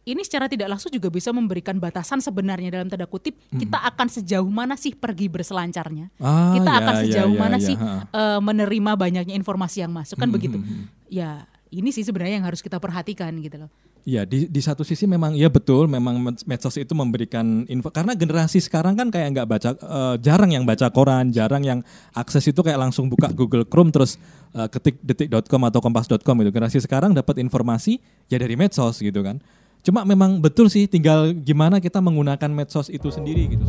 ini 0.10 0.26
secara 0.26 0.50
tidak 0.50 0.74
langsung 0.74 0.90
juga 0.90 1.14
bisa 1.14 1.30
memberikan 1.30 1.78
batasan 1.78 2.18
sebenarnya 2.18 2.82
dalam 2.82 2.90
tanda 2.90 3.06
kutip 3.06 3.38
kita 3.54 3.78
akan 3.94 4.10
sejauh 4.10 4.50
mana 4.50 4.74
sih 4.74 4.98
pergi 4.98 5.30
berselancarnya. 5.30 6.10
Ah, 6.18 6.58
kita 6.58 6.72
ya, 6.72 6.78
akan 6.82 6.94
ya, 6.96 7.02
sejauh 7.06 7.34
ya, 7.36 7.40
mana 7.40 7.58
ya, 7.62 7.68
sih 7.70 7.76
ha. 7.78 8.10
eh, 8.10 8.40
menerima 8.42 8.92
banyaknya 8.98 9.36
informasi 9.38 9.86
yang 9.86 9.94
masuk 9.94 10.18
kan 10.18 10.26
Hmm, 10.26 10.36
begitu. 10.36 10.58
hmm, 10.58 10.66
hmm. 10.66 10.84
Ya, 11.14 11.46
ini 11.70 11.90
sih 11.94 12.02
sebenarnya 12.02 12.42
yang 12.42 12.48
harus 12.48 12.62
kita 12.66 12.82
perhatikan 12.82 13.34
gitu 13.42 13.66
loh. 13.66 13.72
Iya 14.08 14.24
di 14.24 14.48
di 14.48 14.62
satu 14.64 14.82
sisi 14.88 15.04
memang 15.06 15.36
ya 15.36 15.52
betul 15.52 15.86
memang 15.86 16.18
med- 16.18 16.42
medsos 16.48 16.80
itu 16.80 16.96
memberikan 16.96 17.68
info 17.68 17.92
karena 17.92 18.16
generasi 18.16 18.64
sekarang 18.64 18.96
kan 18.96 19.12
kayak 19.12 19.28
nggak 19.36 19.48
baca 19.48 19.70
eh, 19.76 20.16
jarang 20.24 20.56
yang 20.56 20.64
baca 20.64 20.88
koran 20.90 21.36
jarang 21.36 21.62
yang 21.68 21.80
akses 22.16 22.48
itu 22.48 22.64
kayak 22.64 22.80
langsung 22.80 23.12
buka 23.12 23.30
Google 23.36 23.68
Chrome 23.68 23.92
terus 23.92 24.16
eh, 24.56 24.66
ketik 24.72 25.04
detik.com 25.04 25.62
atau 25.68 25.84
kompas.com 25.84 26.36
itu 26.42 26.50
generasi 26.50 26.80
sekarang 26.80 27.12
dapat 27.12 27.44
informasi 27.44 28.00
ya 28.32 28.40
dari 28.40 28.56
medsos 28.56 29.04
gitu 29.04 29.20
kan. 29.20 29.38
Cuma 29.84 30.08
memang 30.08 30.40
betul 30.40 30.72
sih 30.72 30.88
tinggal 30.88 31.36
gimana 31.36 31.84
kita 31.84 32.00
menggunakan 32.00 32.52
medsos 32.52 32.88
itu 32.88 33.12
sendiri 33.12 33.56
gitu 33.60 33.68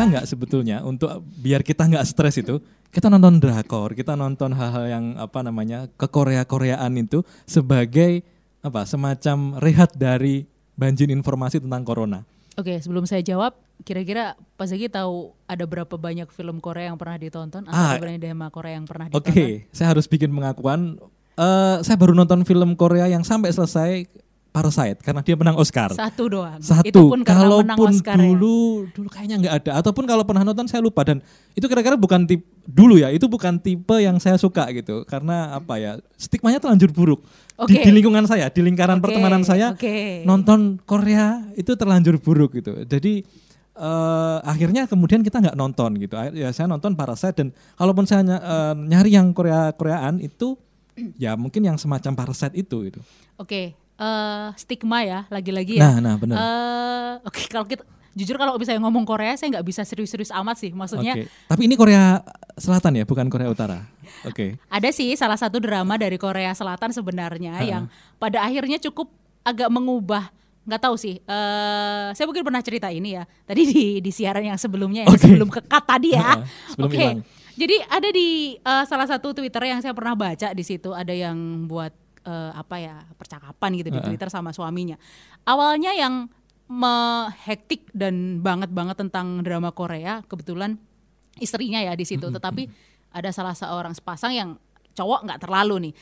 bisa 0.00 0.08
nggak 0.08 0.26
sebetulnya 0.26 0.76
untuk 0.80 1.12
biar 1.20 1.60
kita 1.60 1.84
nggak 1.84 2.08
stres 2.08 2.40
itu 2.40 2.56
kita 2.88 3.12
nonton 3.12 3.36
drakor 3.36 3.92
kita 3.92 4.16
nonton 4.16 4.56
hal-hal 4.56 4.88
yang 4.88 5.04
apa 5.14 5.44
namanya 5.44 5.92
ke 5.94 6.08
Korea 6.08 6.42
Koreaan 6.42 6.96
itu 6.96 7.20
sebagai 7.44 8.24
apa 8.60 8.88
semacam 8.88 9.60
rehat 9.60 9.92
dari 9.92 10.48
banjir 10.72 11.12
informasi 11.12 11.60
tentang 11.60 11.84
corona 11.84 12.24
Oke, 12.58 12.76
sebelum 12.76 13.08
saya 13.08 13.24
jawab, 13.24 13.56
kira-kira 13.88 14.36
Pak 14.58 14.66
Zaki 14.68 14.92
tahu 14.92 15.32
ada 15.48 15.64
berapa 15.64 15.96
banyak 15.96 16.28
film 16.28 16.60
Korea 16.60 16.92
yang 16.92 16.98
pernah 17.00 17.16
ditonton 17.16 17.64
atau 17.64 17.72
Ah. 17.72 17.96
berapa 17.96 18.20
drama 18.20 18.52
Korea 18.52 18.76
yang 18.76 18.84
pernah 18.84 19.06
oke 19.08 19.32
ditonton? 19.32 19.70
saya 19.72 19.86
harus 19.92 20.04
bikin 20.04 20.28
pengakuan 20.28 20.96
Eh, 21.40 21.76
saya 21.80 21.96
baru 21.96 22.12
nonton 22.12 22.44
film 22.44 22.76
Korea 22.76 23.08
yang 23.08 23.24
sampai 23.24 23.48
selesai 23.48 24.04
Parasite 24.50 24.98
karena 24.98 25.22
dia 25.22 25.38
menang 25.38 25.54
Oscar 25.54 25.94
Satu 25.94 26.26
doang. 26.26 26.58
Satu. 26.58 26.82
Itu 26.82 27.06
pun 27.06 27.22
karena 27.22 27.46
menang 27.46 27.78
Kalaupun 27.78 27.88
Oscar 27.94 28.16
ya. 28.18 28.22
dulu 28.26 28.58
dulu 28.90 29.08
kayaknya 29.08 29.36
nggak 29.46 29.54
ada 29.62 29.70
ataupun 29.78 30.04
kalau 30.10 30.26
pernah 30.26 30.42
nonton 30.42 30.66
saya 30.66 30.82
lupa 30.82 31.06
dan 31.06 31.22
itu 31.54 31.66
kira-kira 31.70 31.94
bukan 31.94 32.26
tipe 32.26 32.42
dulu 32.66 32.98
ya 32.98 33.14
itu 33.14 33.30
bukan 33.30 33.62
tipe 33.62 33.96
yang 33.98 34.18
saya 34.18 34.34
suka 34.36 34.66
gitu 34.74 35.06
karena 35.06 35.54
apa 35.54 35.74
ya 35.78 35.92
stigmanya 36.14 36.58
terlanjur 36.58 36.90
buruk 36.90 37.22
di, 37.66 37.78
Oke. 37.78 37.82
di 37.82 37.90
lingkungan 37.90 38.26
saya 38.26 38.46
di 38.50 38.62
lingkaran 38.62 38.98
Oke, 38.98 39.10
pertemanan 39.10 39.42
saya 39.42 39.74
oke. 39.74 40.22
nonton 40.22 40.78
Korea 40.82 41.46
itu 41.54 41.74
terlanjur 41.74 42.18
buruk 42.18 42.58
gitu 42.58 42.82
jadi 42.86 43.22
eh, 43.76 44.38
akhirnya 44.44 44.84
kemudian 44.86 45.24
kita 45.24 45.40
nggak 45.40 45.56
nonton 45.56 45.96
gitu. 45.96 46.14
Ya 46.36 46.52
saya 46.52 46.68
nonton 46.68 46.92
Parasite 46.92 47.32
dan 47.38 47.48
kalaupun 47.74 48.04
saya 48.04 48.20
ny- 48.20 48.36
eh, 48.36 48.74
nyari 48.76 49.10
yang 49.14 49.32
Korea 49.32 49.72
Koreaan 49.72 50.20
itu 50.20 50.58
ya 51.16 51.32
mungkin 51.38 51.64
yang 51.64 51.80
semacam 51.80 52.12
Parasite 52.12 52.52
itu 52.54 52.92
gitu. 52.92 53.00
Oke, 53.40 53.72
eh, 54.00 54.46
stigma 54.56 55.04
ya, 55.04 55.28
lagi-lagi 55.28 55.76
ya. 55.76 55.84
Nah, 55.84 55.96
nah 56.00 56.14
benar. 56.16 56.36
Eh, 56.40 57.12
Oke, 57.28 57.44
kalau 57.52 57.68
kita 57.68 57.84
jujur 58.16 58.34
kalau 58.40 58.56
misalnya 58.56 58.80
ngomong 58.82 59.04
Korea, 59.04 59.36
saya 59.36 59.52
nggak 59.54 59.66
bisa 59.68 59.84
serius-serius 59.84 60.32
amat 60.32 60.56
sih. 60.56 60.72
Maksudnya 60.72 61.14
Oke. 61.14 61.28
Tapi 61.28 61.62
ini 61.68 61.76
Korea 61.76 62.24
Selatan 62.56 62.98
ya, 62.98 63.04
bukan 63.04 63.28
Korea 63.28 63.52
Utara. 63.52 63.84
Oke. 64.26 64.58
ada 64.68 64.88
sih 64.90 65.14
salah 65.16 65.38
satu 65.38 65.62
drama 65.62 65.96
dari 65.96 66.18
Korea 66.20 66.52
Selatan 66.52 66.92
sebenarnya 66.92 67.62
yang 67.62 67.86
pada 68.20 68.44
akhirnya 68.44 68.76
cukup 68.82 69.08
agak 69.46 69.70
mengubah 69.72 70.28
nggak 70.68 70.82
tahu 70.86 70.96
sih 71.00 71.16
eh 71.24 72.08
saya 72.12 72.26
mungkin 72.28 72.44
pernah 72.44 72.60
cerita 72.60 72.92
ini 72.92 73.16
ya 73.16 73.24
tadi 73.48 73.62
di 73.64 73.84
di 74.04 74.10
siaran 74.12 74.44
yang 74.44 74.60
sebelumnya 74.60 75.08
yang 75.08 75.16
Oke. 75.16 75.24
sebelum 75.24 75.48
kekat 75.48 75.82
tadi 75.88 76.12
ya 76.12 76.36
oke 76.76 76.92
hilang. 76.92 77.24
jadi 77.56 77.76
ada 77.88 78.08
di 78.12 78.60
eh, 78.60 78.84
salah 78.84 79.08
satu 79.08 79.32
Twitter 79.32 79.72
yang 79.72 79.80
saya 79.80 79.96
pernah 79.96 80.12
baca 80.12 80.52
di 80.52 80.64
situ 80.64 80.92
ada 80.92 81.16
yang 81.16 81.64
buat 81.64 81.90
eh, 82.30 82.50
apa 82.54 82.76
ya 82.78 83.02
percakapan 83.18 83.70
gitu 83.74 83.90
di 83.90 83.98
Heeh. 83.98 84.06
Twitter 84.14 84.30
sama 84.30 84.54
suaminya. 84.54 84.94
Awalnya 85.42 85.98
yang 85.98 86.30
hektik 87.50 87.90
dan 87.90 88.38
banget 88.46 88.70
banget 88.70 88.94
tentang 88.94 89.42
drama 89.42 89.74
Korea 89.74 90.22
kebetulan 90.30 90.78
istrinya 91.42 91.82
ya 91.82 91.98
di 91.98 92.06
situ. 92.06 92.30
Tetapi 92.30 92.70
ada 93.10 93.34
salah 93.34 93.58
seorang 93.58 93.90
sepasang 93.90 94.30
yang 94.30 94.50
cowok 94.94 95.26
nggak 95.26 95.40
terlalu 95.42 95.90
nih. 95.90 95.94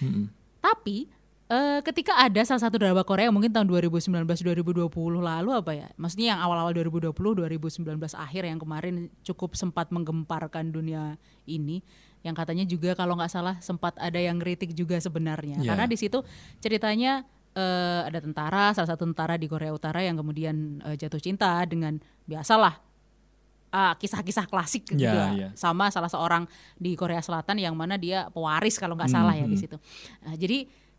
Tapi 0.60 1.08
eh, 1.48 1.80
ketika 1.80 2.20
ada 2.20 2.44
salah 2.44 2.68
satu 2.68 2.76
drama 2.76 3.00
Korea 3.00 3.32
mungkin 3.32 3.48
tahun 3.48 3.64
2019 3.64 4.28
2020 4.28 4.92
lalu 5.24 5.50
apa 5.56 5.72
ya? 5.72 5.88
Maksudnya 5.96 6.36
yang 6.36 6.40
awal-awal 6.44 6.76
2020 6.76 7.16
2019 7.16 7.96
akhir 8.12 8.42
yang 8.44 8.60
kemarin 8.60 9.08
cukup 9.24 9.56
sempat 9.56 9.88
menggemparkan 9.88 10.68
dunia 10.68 11.16
ini 11.48 11.80
yang 12.22 12.34
katanya 12.34 12.64
juga 12.64 12.92
kalau 12.92 13.14
nggak 13.14 13.30
salah 13.30 13.56
sempat 13.58 13.94
ada 13.96 14.18
yang 14.18 14.36
kritik 14.38 14.74
juga 14.74 14.98
sebenarnya 14.98 15.62
Ya. 15.62 15.72
karena 15.72 15.86
di 15.86 15.94
situ 15.94 16.18
ceritanya 16.58 17.22
eh, 17.54 18.00
ada 18.06 18.18
tentara 18.18 18.70
salah 18.70 18.90
satu 18.90 19.06
tentara 19.06 19.34
di 19.34 19.46
Korea 19.46 19.70
Utara 19.70 20.02
yang 20.02 20.14
kemudian 20.14 20.82
eh, 20.84 20.94
jatuh 20.94 21.18
cinta 21.18 21.58
dengan 21.64 21.98
biasalah 22.24 22.78
ah, 23.68 23.92
kisah-kisah 23.94 24.48
klasik 24.48 24.88
gitu 24.88 25.04
Ya, 25.04 25.28
ya, 25.28 25.28
ya. 25.36 25.48
sama 25.52 25.92
salah 25.92 26.08
seorang 26.08 26.48
di 26.74 26.96
Korea 26.96 27.20
Selatan 27.20 27.60
yang 27.60 27.76
mana 27.76 28.00
dia 28.00 28.32
pewaris 28.32 28.80
kalau 28.80 28.96
nggak 28.96 29.12
salah 29.12 29.36
ya 29.36 29.44
di 29.44 29.56
Mhm. 29.56 29.62
situ. 29.62 29.76
Nah, 30.24 30.34
jadi 30.34 30.58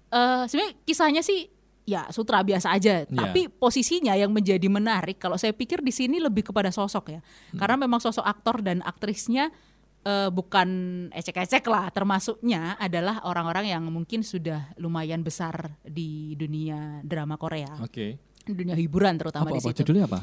eh, 0.09 0.43
sebenarnya 0.49 0.73
kisahnya 0.85 1.21
sih 1.21 1.49
ya 1.85 2.05
sutra 2.09 2.41
biasa 2.41 2.69
aja, 2.69 3.01
Ya. 3.01 3.09
tapi 3.09 3.49
posisinya 3.49 4.13
yang 4.13 4.29
menjadi 4.29 4.65
menarik 4.65 5.17
kalau 5.17 5.37
saya 5.37 5.53
pikir 5.53 5.81
di 5.81 5.89
sini 5.89 6.21
lebih 6.21 6.45
kepada 6.45 6.69
sosok 6.69 7.09
ya, 7.09 7.21
Hmm. 7.21 7.57
karena 7.57 7.75
memang 7.81 7.97
sosok 7.97 8.21
aktor 8.21 8.61
dan 8.61 8.85
aktrisnya 8.85 9.49
eh, 10.01 10.29
bukan 10.29 10.69
ecek-ecek 11.09 11.63
lah, 11.65 11.89
termasuknya 11.89 12.75
adalah 12.75 13.23
orang-orang 13.23 13.67
yang 13.67 13.83
mungkin 13.85 14.21
sudah 14.21 14.71
lumayan 14.75 15.19
besar 15.19 15.53
di 15.81 16.33
dunia 16.33 17.01
drama 17.01 17.35
Korea, 17.35 17.69
Oke. 17.79 18.15
dunia 18.43 18.73
hiburan 18.73 19.15
terutama 19.15 19.45
Apa, 19.45 19.53
di 19.53 19.59
apa 19.59 19.67
situ. 19.67 19.77
judulnya 19.81 20.05
apa? 20.05 20.19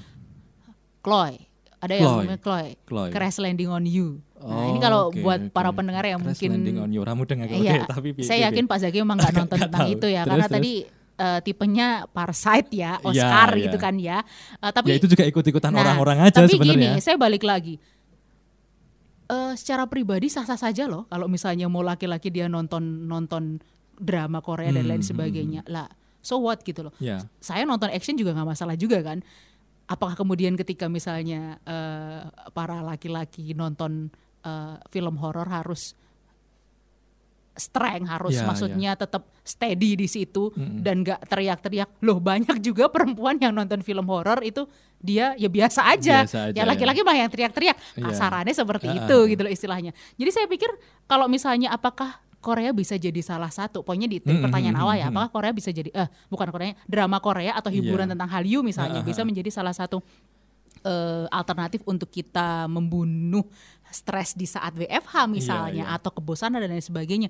Chloe. 1.00 1.37
Ada 1.76 1.92
yang 1.92 2.02
Chloe. 2.02 2.16
namanya 2.18 2.38
Chloe. 2.38 2.71
Chloe. 2.83 3.11
Crash 3.11 3.38
Landing 3.38 3.68
on 3.68 3.85
You. 3.85 4.09
Nah, 4.37 4.49
Oh, 4.49 4.68
ini 4.68 4.78
kalau 4.78 5.09
oke, 5.09 5.16
buat 5.18 5.40
para 5.50 5.71
oke. 5.71 5.76
pendengar 5.76 6.04
yang 6.04 6.18
Crash 6.18 6.28
mungkin 6.35 6.49
Landing 6.56 6.78
on 6.78 6.90
You. 6.90 7.02
Ramudeng 7.02 7.38
aku. 7.42 7.52
Iya, 7.54 7.85
tapi 7.87 8.09
saya 8.21 8.49
yakin 8.49 8.64
Pak 8.64 8.78
Zaki 8.80 8.99
memang 8.99 9.16
nggak 9.16 9.33
nonton 9.38 9.56
Nggak 9.56 9.66
tentang 9.68 9.85
tahu. 9.85 9.95
itu 9.95 10.06
ya, 10.06 10.21
Terus, 10.21 10.30
karena 10.30 10.47
terus. 10.47 10.56
tadi 10.56 10.73
eh, 11.16 11.40
tipenya 11.42 11.87
Parasite 12.06 12.68
ya, 12.71 12.92
Iya, 12.95 13.04
Oscar 13.04 13.49
iya. 13.50 13.62
gitu 13.62 13.76
kan 13.76 13.95
ya. 13.97 14.18
Eh, 14.56 14.73
tapi 14.73 14.87
Ya 14.88 14.95
itu 14.97 15.06
juga 15.06 15.25
ikut-ikutan 15.25 15.71
Nah, 15.71 15.80
orang-orang 15.80 16.18
aja 16.23 16.42
tapi 16.42 16.52
sebenarnya. 16.52 16.97
gini, 16.97 17.00
saya 17.00 17.16
balik 17.16 17.40
lagi. 17.42 17.76
Eh, 19.26 19.54
secara 19.59 19.90
pribadi 19.90 20.30
sah-sah 20.30 20.54
saja 20.54 20.87
loh 20.87 21.11
kalau 21.11 21.26
misalnya 21.26 21.66
mau 21.66 21.83
laki-laki 21.83 22.30
dia 22.30 22.47
nonton 22.47 23.11
nonton 23.11 23.59
drama 23.99 24.38
Korea 24.38 24.71
dan 24.71 24.87
Hmm, 24.87 24.90
lain 24.95 25.02
hmm, 25.02 25.11
sebagainya. 25.11 25.61
Lah, 25.66 25.90
so 26.23 26.38
what 26.38 26.62
gitu 26.62 26.87
loh. 26.87 26.95
Ya. 27.02 27.26
Saya 27.42 27.66
nonton 27.66 27.90
action 27.90 28.14
juga 28.14 28.30
nggak 28.38 28.54
masalah 28.54 28.78
juga 28.78 29.02
kan. 29.02 29.26
Apakah 29.90 30.14
kemudian 30.14 30.54
ketika 30.54 30.87
misalnya 30.87 31.59
eh, 31.66 32.23
para 32.54 32.87
laki-laki 32.87 33.50
nonton 33.50 34.14
eh, 34.47 34.76
film 34.95 35.18
horor 35.18 35.50
harus 35.50 35.99
strength 37.56 38.06
harus 38.06 38.36
Ya, 38.36 38.44
maksudnya 38.44 38.90
tetap 38.94 39.26
steady 39.40 39.96
di 39.96 40.04
situ 40.04 40.52
Mm-mm. 40.52 40.84
dan 40.84 41.00
nggak 41.00 41.25
teriak-teriak. 41.25 41.88
Loh 42.00 42.20
banyak 42.20 42.60
juga 42.60 42.86
perempuan 42.94 43.40
yang 43.40 43.50
nonton 43.50 43.80
film 43.80 44.04
horor 44.06 44.40
itu 44.40 44.68
dia 44.96 45.32
ya 45.34 45.48
biasa 45.48 45.88
aja. 45.88 46.25
Biasa 46.25 46.52
aja, 46.52 46.56
ya 46.56 46.64
laki-laki 46.64 47.00
mah 47.00 47.16
yang 47.16 47.28
teriak-teriak. 47.28 47.76
Iya. 47.96 48.04
Kasarannya 48.06 48.52
seperti 48.52 48.86
Ah, 48.86 48.96
itu 49.02 49.16
ah, 49.16 49.28
gitu 49.28 49.40
loh 49.42 49.52
istilahnya. 49.52 49.92
Jadi 50.14 50.30
saya 50.30 50.46
pikir 50.46 50.68
kalau 51.04 51.26
misalnya 51.26 51.72
apakah 51.72 52.16
Korea 52.36 52.70
bisa 52.70 52.94
jadi 52.94 53.18
salah 53.20 53.50
satu, 53.50 53.82
pokoknya 53.82 54.06
di 54.06 54.22
Mm-mm, 54.22 54.38
pertanyaan 54.38 54.78
awal 54.78 54.94
ya, 54.94 55.10
mm-mm. 55.10 55.18
apakah 55.18 55.30
Korea 55.34 55.50
bisa 55.50 55.75
jadi, 55.75 55.90
eh 55.90 56.06
bukan 56.28 56.46
Korea, 56.48 56.78
drama 56.86 57.18
Korea 57.18 57.52
atau 57.52 57.75
hiburan 57.75 58.06
Iya. 58.06 58.12
tentang 58.14 58.30
Hallyu 58.30 58.62
misalnya 58.62 59.02
ah, 59.02 59.06
bisa 59.06 59.26
menjadi 59.26 59.50
salah 59.50 59.75
satu 59.75 59.98
eh, 60.82 61.26
alternatif 61.28 61.82
untuk 61.84 62.06
kita 62.06 62.70
membunuh 62.70 63.42
stres 63.90 64.35
di 64.35 64.45
saat 64.45 64.75
WFH 64.75 65.28
misalnya 65.31 65.85
iya. 65.88 65.97
atau 65.97 66.11
kebosanan 66.11 66.62
dan 66.62 66.71
lain 66.71 66.85
sebagainya. 66.85 67.28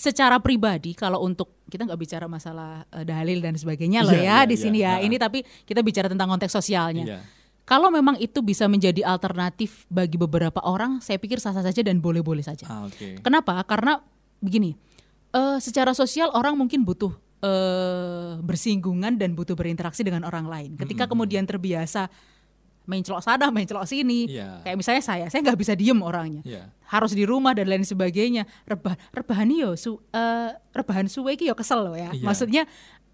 Secara 0.00 0.40
pribadi 0.40 0.96
kalau 0.96 1.20
untuk 1.20 1.60
kita 1.68 1.84
nggak 1.84 2.00
bicara 2.00 2.24
masalah 2.24 2.88
eh, 2.88 3.04
dalil 3.04 3.44
dan 3.44 3.52
sebagainya 3.52 4.00
loh 4.00 4.16
Iya, 4.16 4.24
ya 4.24 4.24
iya, 4.24 4.38
di 4.48 4.56
iya. 4.56 4.62
sini 4.62 4.78
ya. 4.80 4.88
Ah, 4.88 4.96
ah. 4.96 5.06
Ini 5.06 5.16
tapi 5.20 5.38
kita 5.68 5.80
bicara 5.84 6.08
tentang 6.08 6.28
konteks 6.32 6.56
sosialnya. 6.56 7.04
Iya. 7.04 7.20
Kalau 7.68 7.86
memang 7.92 8.18
itu 8.18 8.42
bisa 8.42 8.66
menjadi 8.66 9.06
alternatif 9.06 9.86
bagi 9.86 10.18
beberapa 10.18 10.58
orang, 10.66 10.98
saya 10.98 11.22
pikir 11.22 11.38
sah-sah 11.38 11.62
saja 11.62 11.86
dan 11.86 12.02
boleh-boleh 12.02 12.42
saja. 12.42 12.66
Ah, 12.66 12.88
oke. 12.88 13.22
Kenapa? 13.22 13.62
Karena 13.62 14.02
begini, 14.42 14.74
eh, 15.30 15.58
secara 15.62 15.94
sosial 15.94 16.34
orang 16.34 16.58
mungkin 16.58 16.82
butuh 16.82 17.14
eh, 17.40 18.36
bersinggungan 18.40 19.16
dan 19.16 19.32
butuh 19.32 19.56
berinteraksi 19.56 20.04
dengan 20.04 20.28
orang 20.28 20.44
lain. 20.44 20.70
Ketika 20.76 21.08
kemudian 21.08 21.48
terbiasa 21.48 22.12
main 22.90 23.06
celok 23.06 23.22
sana, 23.22 23.54
main 23.54 23.62
celok 23.62 23.86
sini, 23.86 24.26
Iya. 24.26 24.66
kayak 24.66 24.74
misalnya 24.74 24.98
saya, 25.00 25.24
saya 25.30 25.40
nggak 25.46 25.54
bisa 25.54 25.78
diem 25.78 25.94
orangnya, 25.96 26.42
Iya. 26.42 26.66
harus 26.90 27.14
di 27.14 27.22
rumah 27.22 27.54
dan 27.54 27.70
lain 27.70 27.86
sebagainya. 27.86 28.42
Rebah, 28.66 28.98
rebahan 29.14 29.46
yo, 29.46 29.78
su, 29.78 29.94
eh, 30.10 30.50
rebahan 30.74 31.06
suwe 31.06 31.38
yo 31.38 31.54
kesel 31.54 31.86
loh 31.86 31.94
ya. 31.94 32.10
Iya. 32.10 32.26
Maksudnya 32.26 32.62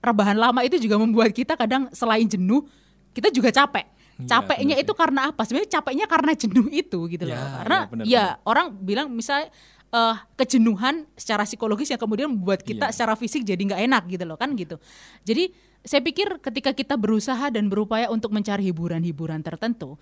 rebahan 0.01 0.41
lama 0.41 0.65
itu 0.65 0.81
juga 0.81 0.97
membuat 0.97 1.37
kita 1.37 1.53
kadang 1.55 1.93
selain 1.93 2.25
jenuh, 2.25 2.65
kita 3.13 3.29
juga 3.29 3.53
capek. 3.53 3.85
Iya, 4.17 4.25
Capeknya 4.33 4.81
benar 4.81 4.85
itu 4.89 4.93
karena 4.97 5.21
apa? 5.29 5.45
Sebenarnya 5.45 5.71
capeknya 5.77 6.07
karena 6.09 6.33
jenuh 6.33 6.67
itu 6.73 6.99
gitu 7.05 7.29
loh. 7.29 7.37
Ya, 7.37 7.45
Karena 7.61 7.77
ya, 7.77 7.89
benar, 7.93 8.05
ya 8.09 8.25
orang 8.49 8.67
bilang 8.81 9.13
misalnya 9.13 9.53
eh, 9.87 10.17
kejenuhan 10.35 11.07
secara 11.15 11.47
psikologis 11.47 11.89
yang 11.89 12.01
kemudian 12.01 12.27
membuat 12.27 12.61
kita 12.61 12.91
Iya. 12.91 12.93
secara 12.93 13.15
fisik 13.15 13.47
jadi 13.47 13.57
nggak 13.57 13.81
enak 13.87 14.03
gitu 14.11 14.25
loh 14.27 14.35
kan 14.35 14.51
gitu. 14.59 14.77
Jadi 15.23 15.55
saya 15.87 16.03
pikir 16.03 16.43
ketika 16.43 16.71
kita 16.71 16.95
berusaha 16.95 17.47
dan 17.49 17.67
berupaya 17.67 18.11
untuk 18.11 18.29
mencari 18.29 18.67
hiburan-hiburan 18.67 19.39
tertentu, 19.41 19.95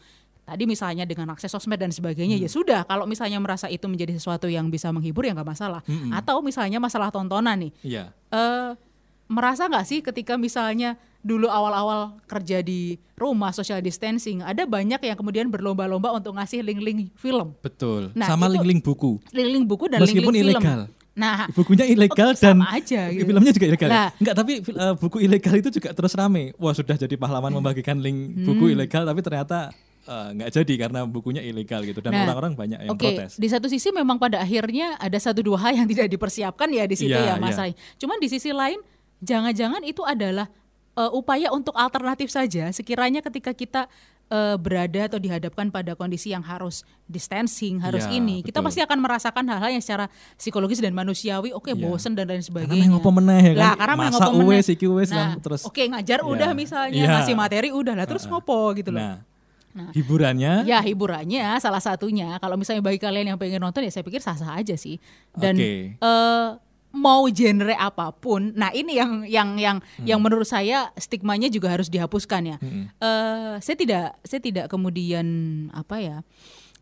tadi 0.43 0.64
misalnya 0.64 1.05
dengan 1.05 1.29
akses 1.29 1.49
sosmed 1.49 1.76
dan 1.76 1.88
sebagainya 1.88 2.35
Hmm. 2.35 2.45
ya 2.45 2.50
sudah. 2.50 2.81
Kalau 2.83 3.05
misalnya 3.05 3.37
merasa 3.37 3.69
itu 3.69 3.85
menjadi 3.85 4.12
sesuatu 4.12 4.45
yang 4.47 4.67
bisa 4.67 4.88
menghibur 4.88 5.23
ya 5.23 5.33
nggak 5.33 5.47
masalah. 5.47 5.81
Mm-mm. 5.85 6.11
Atau 6.11 6.41
misalnya 6.41 6.76
masalah 6.79 7.09
tontonan 7.09 7.57
nih, 7.59 7.73
Iya. 7.83 8.05
eh 8.29 8.71
merasa 9.25 9.64
nggak 9.64 9.85
sih 9.85 10.00
ketika 10.00 10.37
misalnya 10.37 10.97
dulu 11.21 11.49
awal-awal 11.49 12.21
kerja 12.25 12.61
di 12.61 13.00
rumah 13.14 13.49
social 13.49 13.81
distancing 13.81 14.41
ada 14.41 14.69
banyak 14.69 15.00
yang 15.00 15.17
kemudian 15.17 15.49
berlomba-lomba 15.49 16.12
untuk 16.12 16.37
ngasih 16.37 16.61
link-link 16.61 17.09
film, 17.14 17.57
Betul. 17.59 18.12
Nah, 18.12 18.29
Sama 18.29 18.45
link-link 18.47 18.85
buku. 18.85 19.17
link-link 19.33 19.64
buku 19.64 19.88
dan 19.88 20.00
link-link 20.00 20.29
film. 20.29 20.61
ilegal. 20.61 20.81
Nah, 21.14 21.47
Bukunya 21.50 21.87
ilegal 21.87 22.30
Oh, 22.30 22.37
dan 22.37 22.59
aja 22.61 23.06
gitu. 23.09 23.25
filmnya 23.25 23.50
juga 23.50 23.66
ilegal. 23.68 23.87
ya? 23.87 23.94
Lah. 23.97 24.09
Enggak, 24.16 24.35
tapi 24.35 24.52
eh, 24.61 24.94
buku 24.94 25.16
ilegal 25.21 25.54
itu 25.56 25.71
juga 25.71 25.90
terus 25.90 26.12
rame. 26.12 26.50
Wah, 26.56 26.71
sudah 26.71 26.97
jadi 26.97 27.14
pahlawan 27.14 27.50
membagikan 27.50 27.97
link 27.97 28.18
Hmm. 28.35 28.44
buku 28.44 28.75
ilegal 28.75 29.02
tapi 29.04 29.21
ternyata 29.21 29.71
eh, 30.04 30.28
nggak 30.35 30.50
jadi 30.52 30.75
karena 30.76 31.00
bukunya 31.04 31.40
ilegal 31.40 31.80
gitu 31.80 31.99
dan 31.99 32.12
Nah, 32.12 32.26
orang-orang 32.26 32.52
banyak 32.54 32.78
yang 32.78 32.92
Oke, 32.92 33.14
protes. 33.14 33.38
di 33.38 33.47
satu 33.47 33.66
sisi 33.66 33.88
memang 33.88 34.18
pada 34.18 34.37
akhirnya 34.38 34.99
ada 34.99 35.16
satu 35.16 35.40
dua 35.40 35.56
hal 35.56 35.73
yang 35.76 35.87
tidak 35.88 36.06
dipersiapkan 36.09 36.68
ya 36.68 36.85
di 36.85 36.92
situ 36.92 37.11
Iya, 37.11 37.25
ya 37.30 37.35
Mas. 37.38 37.56
Ai. 37.56 37.73
Cuman 37.94 38.18
di 38.18 38.26
sisi 38.26 38.50
lain, 38.50 38.83
jangan-jangan 39.21 39.80
itu 39.83 40.02
adalah 40.02 40.50
eh, 40.94 41.11
upaya 41.11 41.49
untuk 41.50 41.73
alternatif 41.75 42.26
saja. 42.28 42.68
Sekiranya 42.68 43.18
ketika 43.21 43.50
kita 43.50 43.87
eh, 44.26 44.57
berada 44.57 45.00
atau 45.04 45.16
dihadapkan 45.16 45.69
pada 45.69 45.93
kondisi 45.93 46.31
yang 46.31 46.40
harus 46.40 46.83
distancing, 47.04 47.78
harus 47.78 48.04
Iya, 48.04 48.16
ini, 48.16 48.40
kita 48.40 48.59
betul. 48.59 48.66
pasti 48.73 48.81
akan 48.81 48.99
merasakan 48.99 49.45
hal-hal 49.47 49.71
yang 49.71 49.81
secara 49.81 50.09
psikologis 50.35 50.81
dan 50.81 50.90
manusiawi, 50.90 51.50
oke 51.50 51.71
Iya. 51.71 51.78
bosen 51.78 52.12
dan 52.12 52.26
lain 52.26 52.40
Karena 52.40 52.49
sebagainya. 52.64 52.81
main 52.81 52.90
ngopo 52.90 53.11
meneh 53.12 53.40
ya 53.40 53.52
kan. 53.52 53.61
Lah, 53.61 53.75
karena 53.76 53.95
Masa 53.95 54.09
ngopo 54.11 54.31
meneh. 54.40 54.61
Nah, 55.11 55.31
terus 55.38 55.61
oke 55.62 55.83
ngajar 55.85 56.19
Iya. 56.19 56.31
udah 56.31 56.50
misalnya, 56.52 56.97
Iya. 56.97 57.12
ngasih 57.14 57.35
materi 57.35 57.69
udah 57.71 57.95
lah, 57.95 58.07
terus 58.07 58.25
ngopo 58.25 58.73
gitu 58.75 58.90
loh. 58.90 59.00
Nah, 59.00 59.16
Nah. 59.75 59.90
hiburannya 59.90 60.62
Ya 60.64 60.78
hiburannya 60.78 61.59
salah 61.59 61.83
satunya 61.83 62.38
kalau 62.38 62.54
misalnya 62.54 62.78
bagi 62.78 62.97
kalian 62.97 63.35
yang 63.35 63.38
pengen 63.38 63.59
nonton 63.59 63.83
ya 63.83 63.90
saya 63.90 64.07
pikir 64.07 64.23
sah-sah 64.23 64.54
aja 64.54 64.78
sih 64.78 65.02
dan 65.35 65.59
Oke. 65.59 65.99
eh, 65.99 66.47
mau 66.95 67.27
genre 67.27 67.75
apa 67.75 68.15
pun. 68.15 68.55
Nah, 68.55 68.71
ini 68.71 68.95
yang 68.95 69.27
yang 69.27 69.59
yang 69.59 69.77
Hmm. 69.83 70.07
yang 70.07 70.23
menurut 70.23 70.47
saya 70.47 70.95
stigmanya 70.95 71.51
juga 71.51 71.75
harus 71.75 71.91
dihapuskan 71.91 72.55
ya. 72.55 72.57
Eh, 73.03 73.55
saya 73.59 73.77
tidak 73.77 74.07
saya 74.23 74.39
tidak 74.39 74.67
kemudian 74.71 75.27
apa 75.75 75.99
ya 75.99 76.19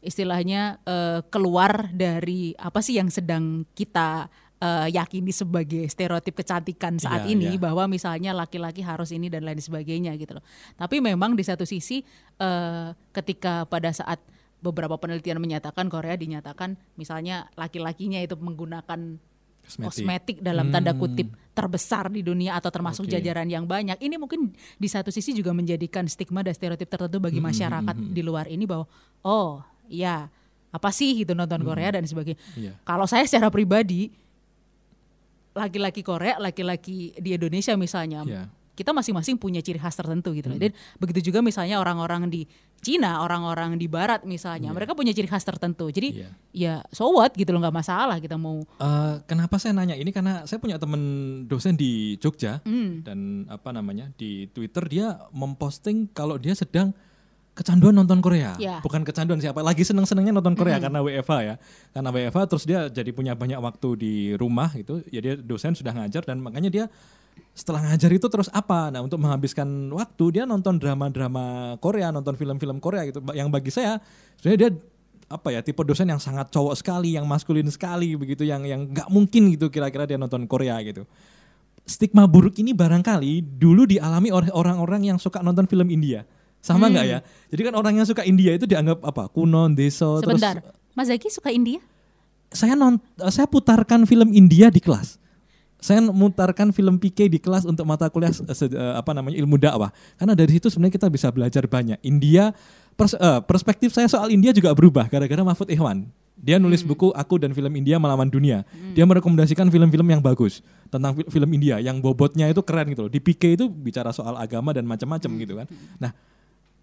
istilahnya 0.05 0.83
eh, 0.85 1.25
keluar 1.33 1.89
dari 1.95 2.53
apa 2.59 2.85
sih 2.85 2.99
yang 3.01 3.09
sedang 3.09 3.65
kita 3.73 4.29
eh, 4.63 4.89
yakini 4.93 5.33
sebagai 5.35 5.89
stereotip 5.89 6.39
kecantikan 6.39 6.99
saat 7.01 7.27
Iya, 7.27 7.35
ini 7.35 7.57
iya. 7.57 7.63
bahwa 7.63 7.89
misalnya 7.89 8.31
laki-laki 8.37 8.83
harus 8.85 9.11
ini 9.11 9.27
dan 9.33 9.43
lain 9.43 9.59
sebagainya 9.59 10.15
gitu 10.21 10.39
loh. 10.39 10.45
Tapi 10.79 11.03
memang 11.03 11.35
di 11.35 11.43
satu 11.43 11.65
sisi 11.65 12.05
eh, 12.39 12.89
ketika 13.11 13.65
pada 13.67 13.91
saat 13.91 14.21
beberapa 14.63 14.95
penelitian 14.95 15.43
menyatakan 15.43 15.91
Korea 15.91 16.15
dinyatakan 16.15 16.79
misalnya 16.95 17.51
laki-lakinya 17.59 18.23
itu 18.23 18.39
menggunakan 18.39 19.19
kosmetik 19.67 20.43
dalam 20.43 20.69
tanda 20.69 20.93
kutip 20.93 21.33
terbesar 21.53 22.09
di 22.09 22.25
dunia 22.25 22.57
atau 22.57 22.73
termasuk 22.73 23.05
Oke. 23.05 23.13
jajaran 23.17 23.49
yang 23.49 23.69
banyak. 23.69 24.01
Ini 24.01 24.17
mungkin 24.17 24.53
di 24.55 24.89
satu 24.89 25.13
sisi 25.13 25.37
juga 25.37 25.53
menjadikan 25.53 26.09
stigma 26.09 26.41
dan 26.41 26.57
stereotip 26.57 26.89
tertentu 26.89 27.21
bagi 27.21 27.41
masyarakat 27.41 27.97
di 27.97 28.23
luar 28.25 28.49
ini 28.49 28.65
bahwa 28.65 28.89
oh 29.25 29.61
ya 29.89 30.33
apa 30.73 30.89
sih 30.89 31.13
gitu 31.21 31.37
nonton 31.37 31.61
Korea 31.61 31.93
dan 31.93 32.09
sebagainya. 32.09 32.41
Iya. 32.57 32.73
Kalau 32.89 33.05
saya 33.05 33.29
secara 33.29 33.53
pribadi 33.53 34.09
laki-laki 35.53 36.01
Korea, 36.01 36.41
laki-laki 36.41 37.13
di 37.21 37.37
Indonesia 37.37 37.77
misalnya, 37.77 38.25
Iya. 38.25 38.43
Kita 38.83 38.91
masing-masing 38.91 39.39
punya 39.39 39.63
ciri 39.63 39.79
khas 39.79 39.95
tertentu 39.95 40.35
gitu. 40.35 40.51
loh. 40.51 40.59
Hmm. 40.59 40.65
Dan 40.67 40.73
begitu 40.99 41.31
juga 41.31 41.39
misalnya 41.39 41.79
orang-orang 41.79 42.27
di 42.27 42.45
Cina, 42.83 43.23
orang-orang 43.23 43.79
di 43.79 43.87
Barat 43.87 44.27
misalnya, 44.27 44.75
mereka 44.75 44.93
punya 44.93 45.15
ciri 45.15 45.31
khas 45.31 45.47
tertentu. 45.47 45.87
Jadi 45.87 46.19
Iya. 46.19 46.29
ya 46.51 46.75
so 46.91 47.07
what 47.09 47.31
gitu 47.33 47.55
loh 47.55 47.63
nggak 47.63 47.79
masalah 47.79 48.19
kita 48.19 48.35
mau 48.35 48.59
Eh, 48.77 49.15
kenapa 49.25 49.55
saya 49.57 49.71
nanya 49.73 49.95
ini 49.95 50.11
karena 50.11 50.43
saya 50.45 50.59
punya 50.59 50.77
teman 50.77 50.99
dosen 51.47 51.79
di 51.79 52.19
Jogja 52.19 52.59
Hmm. 52.61 53.07
dan 53.07 53.19
apa 53.47 53.71
namanya 53.71 54.11
di 54.13 54.51
Twitter 54.51 54.83
dia 54.85 55.15
memposting 55.31 56.11
kalau 56.11 56.35
dia 56.37 56.53
sedang 56.53 56.91
kecanduan 57.53 57.93
nonton 57.93 58.25
Korea, 58.25 58.57
Ya. 58.57 58.81
bukan 58.81 59.05
kecanduan 59.05 59.37
siapa 59.37 59.61
lagi 59.61 59.85
seneng 59.85 60.09
senengnya 60.09 60.33
nonton 60.33 60.57
Korea 60.57 60.81
karena 60.81 61.05
WFH 61.05 61.33
ya, 61.45 61.55
karena 61.93 62.09
WFH 62.09 62.41
terus 62.49 62.65
dia 62.65 62.89
jadi 62.89 63.13
punya 63.13 63.37
banyak 63.37 63.61
waktu 63.61 63.89
di 63.95 64.15
rumah 64.35 64.73
gitu, 64.73 65.05
ya 65.13 65.21
dia 65.21 65.37
dosen 65.37 65.77
sudah 65.77 65.93
ngajar 65.93 66.25
dan 66.25 66.41
makanya 66.41 66.73
dia 66.73 66.85
setelah 67.53 67.85
ngajar 67.85 68.09
itu 68.13 68.27
terus 68.33 68.49
apa? 68.49 68.89
Nah 68.89 69.05
untuk 69.05 69.21
menghabiskan 69.21 69.69
waktu 69.93 70.41
dia 70.41 70.45
nonton 70.49 70.81
drama-drama 70.81 71.77
Korea, 71.79 72.09
nonton 72.09 72.33
film-film 72.37 72.81
Korea 72.81 73.05
gitu, 73.05 73.21
yang 73.37 73.53
bagi 73.53 73.69
saya 73.69 74.01
sebenarnya 74.41 74.61
dia 74.61 74.71
apa 75.33 75.49
ya 75.49 75.61
tipe 75.65 75.81
dosen 75.85 76.09
yang 76.09 76.21
sangat 76.21 76.49
cowok 76.49 76.77
sekali, 76.77 77.17
yang 77.17 77.29
maskulin 77.29 77.69
sekali 77.69 78.17
begitu, 78.17 78.45
yang 78.45 78.65
yang 78.65 78.89
nggak 78.89 79.09
mungkin 79.13 79.53
gitu 79.53 79.69
kira-kira 79.69 80.09
dia 80.09 80.17
nonton 80.17 80.49
Korea 80.49 80.81
gitu. 80.81 81.05
Stigma 81.85 82.25
buruk 82.31 82.57
ini 82.63 82.73
barangkali 82.73 83.59
dulu 83.59 83.85
dialami 83.85 84.31
oleh 84.31 84.49
orang-orang 84.55 85.13
yang 85.13 85.19
suka 85.19 85.43
nonton 85.43 85.67
film 85.67 85.91
India, 85.93 86.25
sama 86.63 86.89
nggak 86.89 87.07
ya? 87.09 87.19
Jadi 87.53 87.61
kan 87.69 87.75
orang 87.77 88.01
yang 88.01 88.07
suka 88.07 88.23
India 88.25 88.55
itu 88.55 88.65
dianggap 88.65 89.03
apa? 89.03 89.29
Kuno, 89.29 89.67
deso, 89.73 90.23
terus 90.23 90.41
sebentar. 90.41 90.63
Mas 90.93 91.09
Zaki 91.09 91.29
suka 91.33 91.49
India? 91.49 91.81
saya 92.53 92.77
non 92.77 93.01
saya 93.33 93.49
putarkan 93.49 94.05
film 94.05 94.31
India 94.31 94.69
di 94.69 94.79
kelas. 94.79 95.19
Saya 95.83 95.99
mutarkan 95.99 96.71
film 96.71 96.95
PK 96.95 97.27
di 97.27 97.43
kelas 97.43 97.67
untuk 97.67 97.83
mata 97.83 98.07
kuliah 98.07 98.31
eh, 98.31 98.55
se- 98.55 98.71
eh, 98.71 98.95
apa 98.95 99.11
namanya 99.11 99.35
ilmu 99.35 99.59
dakwah. 99.59 99.91
Karena 100.15 100.33
dari 100.33 100.55
situ 100.55 100.71
sebenarnya 100.71 100.95
kita 100.95 101.11
bisa 101.11 101.27
belajar 101.29 101.67
banyak. 101.67 101.99
India 102.01 102.55
pers- 102.95 103.19
eh, 103.19 103.41
perspektif 103.43 103.91
saya 103.91 104.07
soal 104.07 104.31
India 104.31 104.55
juga 104.55 104.71
berubah 104.73 105.11
gara-gara 105.11 105.43
Mahfud 105.43 105.67
Ikhwan. 105.67 106.07
Dia 106.33 106.57
nulis 106.57 106.81
buku 106.81 107.11
Aku 107.13 107.37
dan 107.37 107.53
Film 107.53 107.71
India 107.75 107.99
Melawan 107.99 108.27
Dunia. 108.27 108.63
Dia 108.95 109.05
merekomendasikan 109.05 109.69
film-film 109.69 110.07
yang 110.07 110.23
bagus 110.23 110.63
tentang 110.87 111.13
fi- 111.13 111.29
film 111.29 111.51
India 111.51 111.77
yang 111.79 111.99
bobotnya 111.99 112.47
itu 112.47 112.63
keren 112.63 112.87
gitu 112.89 113.07
loh. 113.07 113.13
Di 113.13 113.19
PK 113.19 113.43
itu 113.55 113.65
bicara 113.67 114.11
soal 114.11 114.35
agama 114.35 114.71
dan 114.71 114.87
macam-macam 114.87 115.31
gitu 115.37 115.55
kan. 115.59 115.67
Nah, 115.99 116.11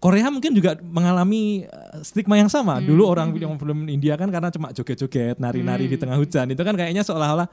Korea 0.00 0.32
mungkin 0.32 0.56
juga 0.56 0.80
mengalami 0.80 1.68
uh, 1.68 2.00
stigma 2.00 2.40
yang 2.40 2.48
sama. 2.48 2.80
Dulu 2.80 3.04
orang 3.04 3.32
film 3.32 3.52
film 3.56 3.78
India 3.84 4.16
kan 4.16 4.32
karena 4.32 4.48
cuma 4.48 4.72
joget-joget, 4.72 5.36
nari-nari 5.36 5.84
di 5.88 6.00
tengah 6.00 6.16
hujan. 6.16 6.48
Itu 6.48 6.64
kan 6.64 6.72
kayaknya 6.72 7.04
seolah-olah 7.04 7.48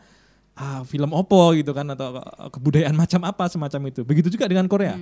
ah, 0.58 0.82
film 0.84 1.14
opo 1.14 1.54
gitu 1.54 1.72
kan 1.72 1.86
atau 1.94 2.18
uh, 2.18 2.50
kebudayaan 2.50 2.98
macam 2.98 3.22
apa 3.24 3.46
semacam 3.48 3.94
itu. 3.94 4.02
Begitu 4.02 4.34
juga 4.34 4.50
dengan 4.50 4.66
Korea. 4.66 4.98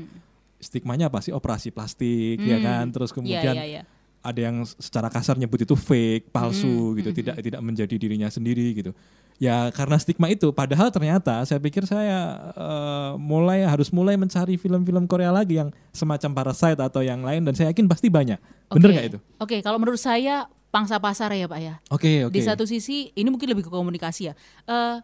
Stigmanya 0.60 1.08
apa 1.08 1.24
sih? 1.24 1.32
Operasi 1.32 1.72
plastik 1.72 2.44
ya 2.44 2.60
kan. 2.60 2.92
Terus 2.92 3.16
kemudian 3.16 3.56
iya, 3.56 3.64
iya. 3.64 3.82
ada 4.20 4.40
yang 4.40 4.68
secara 4.68 5.08
kasar 5.08 5.40
nyebut 5.40 5.64
itu 5.64 5.74
fake, 5.74 6.30
palsu 6.30 6.94
gitu, 7.00 7.16
tidak 7.16 7.40
tidak 7.40 7.62
menjadi 7.64 7.96
dirinya 7.96 8.28
sendiri 8.28 8.76
gitu. 8.76 8.92
Ya 9.36 9.68
karena 9.76 10.00
stigma 10.00 10.32
itu, 10.32 10.48
padahal 10.56 10.88
ternyata 10.96 11.44
saya 11.44 11.60
pikir 11.60 11.84
saya 11.84 12.40
eh, 12.56 13.12
mulai 13.20 13.68
harus 13.68 13.92
mulai 13.92 14.16
mencari 14.16 14.56
film-film 14.56 15.12
Korea 15.12 15.28
lagi 15.28 15.60
yang 15.60 15.76
semacam 15.92 16.32
Parasite 16.32 16.80
atau 16.80 17.04
yang 17.04 17.20
lain 17.20 17.44
dan 17.44 17.52
saya 17.52 17.76
yakin 17.76 17.84
pasti 17.92 18.08
banyak. 18.08 18.40
Bener 18.72 18.90
Oke. 18.90 18.96
nggak 18.96 19.08
itu? 19.12 19.20
Oke, 19.44 19.58
kalau 19.60 19.76
menurut 19.76 20.00
saya 20.00 20.48
pangsa 20.72 21.04
pasar 21.04 21.36
ya 21.36 21.52
Pak 21.52 21.60
ya. 21.60 21.74
Oke 21.92 22.24
oke. 22.28 22.32
Di 22.32 22.44
satu 22.44 22.64
sisi 22.64 23.12
ini 23.12 23.28
mungkin 23.28 23.52
lebih 23.52 23.68
ke 23.68 23.72
komunikasi 23.72 24.32
ya. 24.32 24.34
Eh, 24.72 24.98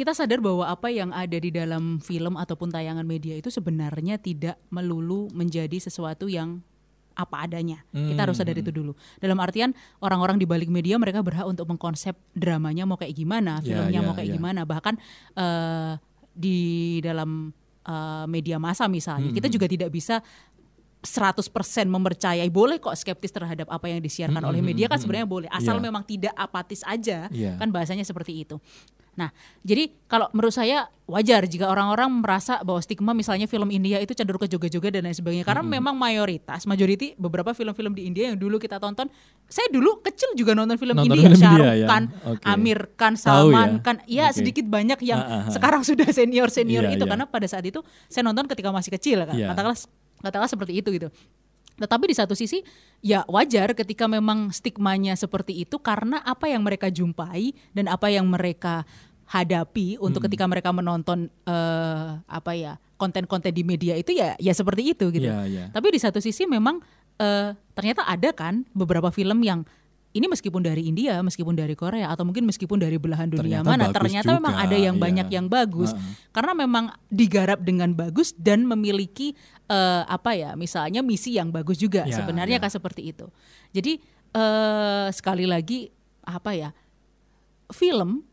kita 0.00 0.16
sadar 0.16 0.40
bahwa 0.40 0.64
apa 0.64 0.88
yang 0.88 1.12
ada 1.12 1.36
di 1.36 1.52
dalam 1.52 2.00
film 2.00 2.40
ataupun 2.40 2.72
tayangan 2.72 3.04
media 3.04 3.36
itu 3.36 3.52
sebenarnya 3.52 4.16
tidak 4.16 4.56
melulu 4.72 5.28
menjadi 5.36 5.76
sesuatu 5.76 6.24
yang 6.24 6.64
apa 7.12 7.44
adanya. 7.44 7.84
Kita 7.92 8.24
harus 8.24 8.40
sadar 8.40 8.56
itu 8.56 8.72
dulu. 8.72 8.96
Dalam 9.20 9.36
artian 9.44 9.76
orang-orang 10.00 10.40
di 10.40 10.48
balik 10.48 10.72
media 10.72 10.96
mereka 10.96 11.20
berhak 11.20 11.44
untuk 11.44 11.68
mengkonsep 11.68 12.16
dramanya 12.32 12.88
mau 12.88 12.96
kayak 12.96 13.12
gimana, 13.12 13.60
Ya, 13.60 13.76
filmnya 13.76 14.00
ya, 14.00 14.06
mau 14.08 14.14
kayak 14.16 14.30
ya. 14.32 14.36
gimana. 14.40 14.60
Bahkan 14.64 14.94
eh, 15.36 15.92
di 16.32 16.58
dalam 17.04 17.52
eh, 17.84 18.24
media 18.24 18.56
massa 18.56 18.88
misalnya, 18.88 19.36
kita 19.36 19.52
juga 19.52 19.68
tidak 19.68 19.92
bisa 19.92 20.24
100% 21.00 21.44
mempercayai 21.88 22.48
boleh 22.48 22.76
kok 22.76 22.92
skeptis 22.92 23.32
terhadap 23.32 23.68
apa 23.68 23.88
yang 23.88 24.00
disiarkan 24.00 24.40
oleh 24.44 24.60
media 24.60 24.84
kan 24.84 25.00
sebenarnya 25.00 25.28
boleh 25.28 25.48
asal 25.48 25.76
Iya. 25.76 25.84
memang 25.88 26.04
tidak 26.04 26.32
apatis 26.36 26.84
aja 26.84 27.28
Iya. 27.32 27.56
kan 27.56 27.68
bahasanya 27.68 28.04
seperti 28.04 28.44
itu. 28.44 28.56
Nah, 29.18 29.34
jadi 29.60 29.90
kalau 30.06 30.30
menurut 30.30 30.54
saya 30.54 30.86
wajar 31.04 31.42
jika 31.44 31.66
orang-orang 31.66 32.22
merasa 32.22 32.62
bahwa 32.62 32.78
stigma 32.78 33.10
misalnya 33.10 33.50
film 33.50 33.66
India 33.68 33.98
itu 33.98 34.14
cenderung 34.14 34.38
ke 34.38 34.46
joget-joget 34.46 34.94
dan 34.94 35.02
lain 35.02 35.16
sebagainya 35.18 35.42
karena 35.42 35.66
memang 35.66 35.98
mayoritas 35.98 36.62
majority 36.62 37.18
beberapa 37.18 37.50
film-film 37.50 37.90
di 37.98 38.06
India 38.06 38.30
yang 38.30 38.38
dulu 38.38 38.62
kita 38.62 38.78
tonton 38.78 39.10
saya 39.50 39.66
dulu 39.74 39.98
kecil 40.00 40.38
juga 40.38 40.54
nonton 40.54 40.78
film 40.78 40.94
Nonton 40.94 41.10
India 41.10 41.26
film 41.26 41.42
India, 41.42 41.70
ya. 41.74 41.86
Khan, 41.90 42.04
Oke. 42.30 42.44
Amir 42.46 42.78
Khan, 42.94 43.14
Tahu 43.18 43.22
Salman 43.50 43.68
ya? 43.68 43.82
Khan 43.82 43.96
ya 44.06 44.26
Oke. 44.30 44.36
sedikit 44.38 44.64
banyak 44.70 44.98
yang 45.02 45.18
Ah, 45.18 45.26
ah, 45.26 45.40
ah. 45.42 45.52
sekarang 45.52 45.82
sudah 45.90 46.06
senior-senior 46.06 46.86
Iya, 46.86 46.94
itu 46.94 47.02
iya. 47.04 47.10
karena 47.10 47.26
pada 47.26 47.46
saat 47.50 47.66
itu 47.66 47.82
saya 48.06 48.22
nonton 48.22 48.46
ketika 48.46 48.70
masih 48.70 48.94
kecil 48.94 49.26
kan 49.26 49.34
Iya. 49.34 49.50
katakanlah 49.50 49.78
katakanlah 50.22 50.50
seperti 50.54 50.72
itu 50.78 50.88
gitu 50.94 51.08
tetapi 51.80 52.12
di 52.12 52.16
satu 52.16 52.36
sisi 52.36 52.60
ya 53.00 53.24
wajar 53.24 53.72
ketika 53.72 54.04
memang 54.04 54.52
stigmanya 54.52 55.16
seperti 55.16 55.64
itu 55.64 55.80
karena 55.80 56.20
apa 56.20 56.46
yang 56.46 56.60
mereka 56.60 56.92
jumpai 56.92 57.56
dan 57.72 57.88
apa 57.88 58.12
yang 58.12 58.28
mereka 58.28 58.84
hadapi 59.30 59.94
Hmm. 59.96 60.10
untuk 60.10 60.26
ketika 60.26 60.44
mereka 60.50 60.74
menonton 60.74 61.30
eh, 61.46 62.08
apa 62.26 62.52
ya 62.52 62.76
konten-konten 62.98 63.54
di 63.54 63.62
media 63.64 63.96
itu 63.96 64.12
ya 64.12 64.36
ya 64.36 64.52
seperti 64.52 64.92
itu 64.92 65.08
gitu. 65.14 65.30
Iya, 65.30 65.46
iya. 65.48 65.64
Tapi 65.72 65.94
di 65.94 65.98
satu 66.02 66.20
sisi 66.20 66.44
memang 66.44 66.82
eh, 67.16 67.54
ternyata 67.72 68.04
ada 68.04 68.34
kan 68.34 68.66
beberapa 68.76 69.08
film 69.14 69.40
yang 69.40 69.64
ini 70.10 70.26
meskipun 70.26 70.58
dari 70.58 70.90
India, 70.90 71.22
meskipun 71.22 71.54
dari 71.54 71.78
Korea 71.78 72.10
atau 72.10 72.26
mungkin 72.26 72.42
meskipun 72.42 72.82
dari 72.82 72.98
belahan 72.98 73.30
dunia 73.30 73.62
Ternyata 73.62 73.70
mana, 73.70 73.84
ternyata 73.94 74.30
memang 74.34 74.54
juga, 74.58 74.64
ada 74.66 74.76
yang 74.76 74.96
iya. 74.98 75.02
banyak 75.06 75.28
yang 75.30 75.46
bagus 75.46 75.90
Heeh. 75.94 76.34
karena 76.34 76.52
memang 76.58 76.84
digarap 77.06 77.62
dengan 77.62 77.94
bagus 77.94 78.34
dan 78.34 78.66
memiliki 78.66 79.38
eh, 79.70 80.02
apa 80.02 80.34
ya 80.34 80.58
misalnya 80.58 80.98
misi 81.00 81.38
yang 81.38 81.54
bagus 81.54 81.78
juga 81.78 82.02
Ya, 82.10 82.18
sebenarnya 82.18 82.58
ya. 82.58 82.62
kan 82.62 82.70
seperti 82.74 83.14
itu 83.14 83.30
jadi 83.70 84.02
eh, 84.34 85.06
sekali 85.14 85.46
lagi 85.46 85.94
apa 86.26 86.58
ya 86.58 86.70
film 87.70 88.26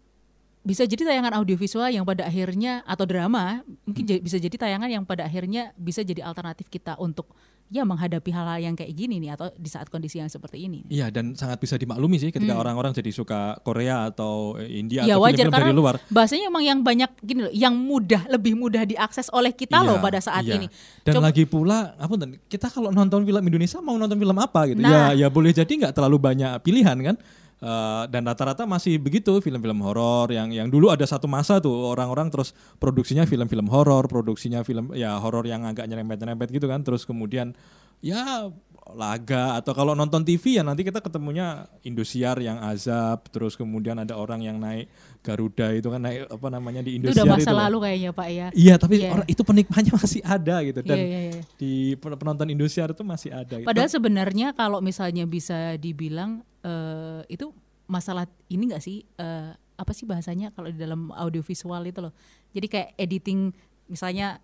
bisa 0.67 0.83
jadi 0.83 1.07
tayangan 1.13 1.31
audiovisual 1.39 1.87
yang 1.87 2.03
pada 2.03 2.27
akhirnya 2.27 2.83
atau 2.83 3.07
drama 3.07 3.63
mungkin 3.87 4.03
Hmm. 4.03 4.19
bisa 4.19 4.35
jadi 4.35 4.51
tayangan 4.51 4.89
yang 4.91 5.03
pada 5.07 5.23
akhirnya 5.23 5.71
bisa 5.79 6.03
jadi 6.03 6.25
alternatif 6.27 6.67
kita 6.67 6.99
untuk 6.99 7.31
ya 7.67 7.83
menghadapi 7.83 8.31
hal-hal 8.31 8.59
yang 8.61 8.73
kayak 8.73 8.91
gini 8.91 9.19
nih 9.19 9.35
atau 9.35 9.51
di 9.51 9.67
saat 9.67 9.87
kondisi 9.87 10.17
yang 10.17 10.27
seperti 10.27 10.63
ini. 10.63 10.87
Iya 10.87 11.11
dan 11.11 11.35
sangat 11.35 11.59
bisa 11.59 11.75
dimaklumi 11.75 12.15
sih 12.15 12.31
ketika 12.31 12.55
orang-orang 12.55 12.95
jadi 12.95 13.11
suka 13.11 13.59
Korea 13.59 14.07
atau 14.07 14.55
eh, 14.55 14.79
India 14.79 15.03
Hmm. 15.03 15.09
ya 15.09 15.15
atau 15.15 15.23
wajar 15.23 15.35
film-film 15.37 15.53
karena 15.53 15.67
dari 15.67 15.77
luar. 15.77 15.95
bahasanya 16.07 16.45
emang 16.47 16.63
yang 16.63 16.79
banyak 16.79 17.11
gini 17.19 17.39
loh, 17.43 17.51
yang 17.51 17.75
mudah 17.75 18.23
lebih 18.27 18.55
mudah 18.55 18.83
diakses 18.83 19.27
oleh 19.29 19.51
kita 19.51 19.83
Iya, 19.83 19.87
loh 19.87 19.97
pada 19.99 20.23
saat 20.23 20.47
iya. 20.47 20.55
ini. 20.55 20.67
Dan 21.03 21.19
Coba- 21.19 21.27
lagi 21.27 21.43
pula, 21.43 21.91
apa 21.93 22.13
kita 22.47 22.67
kalau 22.67 22.89
nonton 22.89 23.27
film 23.27 23.43
Indonesia 23.43 23.83
mau 23.83 23.99
nonton 23.99 24.15
film 24.15 24.37
apa 24.39 24.59
gitu? 24.65 24.79
Nah. 24.79 25.11
Ya, 25.11 25.25
ya 25.25 25.27
boleh 25.27 25.51
jadi 25.51 25.67
nggak 25.67 25.91
terlalu 25.91 26.17
banyak 26.17 26.63
pilihan 26.63 26.95
kan? 27.03 27.15
Eh, 27.57 28.03
dan 28.13 28.21
rata-rata 28.21 28.69
masih 28.69 29.01
begitu 29.01 29.41
film-film 29.41 29.81
horor 29.81 30.29
yang 30.29 30.53
yang 30.53 30.69
dulu 30.69 30.93
ada 30.93 31.01
satu 31.09 31.25
masa 31.25 31.57
tuh 31.57 31.89
orang-orang 31.89 32.29
terus 32.29 32.53
produksinya 32.77 33.25
film-film 33.25 33.65
horor, 33.73 34.05
produksinya 34.05 34.61
film 34.61 34.93
ya 34.93 35.17
horor 35.17 35.41
yang 35.41 35.65
agak 35.65 35.89
nyerempet-nyerempet 35.89 36.53
gitu 36.53 36.69
kan. 36.69 36.85
Terus 36.85 37.01
kemudian 37.01 37.57
ya 37.97 38.53
laga 38.91 39.55
atau 39.55 39.71
kalau 39.71 39.91
nonton 39.91 40.21
TV 40.21 40.55
ya 40.55 40.63
nanti 40.63 40.81
kita 40.81 40.99
ketemunya 40.99 41.65
Indosiar 41.81 42.37
yang 42.37 42.61
azab 42.61 43.27
terus 43.27 43.55
kemudian 43.55 43.97
ada 43.97 44.13
orang 44.13 44.39
yang 44.39 44.55
naik 44.55 44.87
Garuda 45.19 45.71
itu 45.71 45.87
kan 45.87 45.99
naik 45.99 46.29
apa 46.29 46.47
namanya 46.47 46.79
di 46.79 46.95
Itu 46.95 47.11
Indosiar 47.11 47.25
udah 47.25 47.35
masa 47.35 47.51
loh. 47.51 47.59
lalu 47.63 47.77
kayaknya 47.83 48.11
Pak 48.11 48.27
ya. 48.29 48.47
Iya, 48.53 48.75
tapi 48.75 48.95
Iya. 48.97 49.09
orang 49.11 49.27
itu 49.27 49.41
penikmatnya 49.41 49.93
masih 49.99 50.21
ada 50.21 50.55
gitu 50.61 50.79
dan 50.81 50.95
Iya, 50.95 51.03
iya, 51.03 51.19
iya. 51.27 51.41
di 51.55 51.71
pen- 51.95 52.15
penonton 52.15 52.47
Indosiar 52.47 52.87
itu 52.89 53.03
masih 53.03 53.31
ada 53.31 53.55
gitu. 53.55 53.67
Padahal 53.67 53.89
sebenarnya 53.89 54.47
kalau 54.51 54.79
misalnya 54.79 55.25
bisa 55.25 55.75
dibilang 55.75 56.39
eh, 56.61 57.27
itu 57.27 57.51
masalah 57.85 58.23
ini 58.47 58.67
enggak 58.67 58.83
sih 58.83 59.03
eh, 59.15 59.51
apa 59.75 59.91
sih 59.91 60.03
bahasanya 60.03 60.49
kalau 60.51 60.67
di 60.67 60.75
dalam 60.75 61.11
audiovisual 61.11 61.83
itu 61.83 61.99
loh. 61.99 62.15
Jadi 62.49 62.67
kayak 62.67 62.89
editing 62.95 63.51
misalnya 63.85 64.39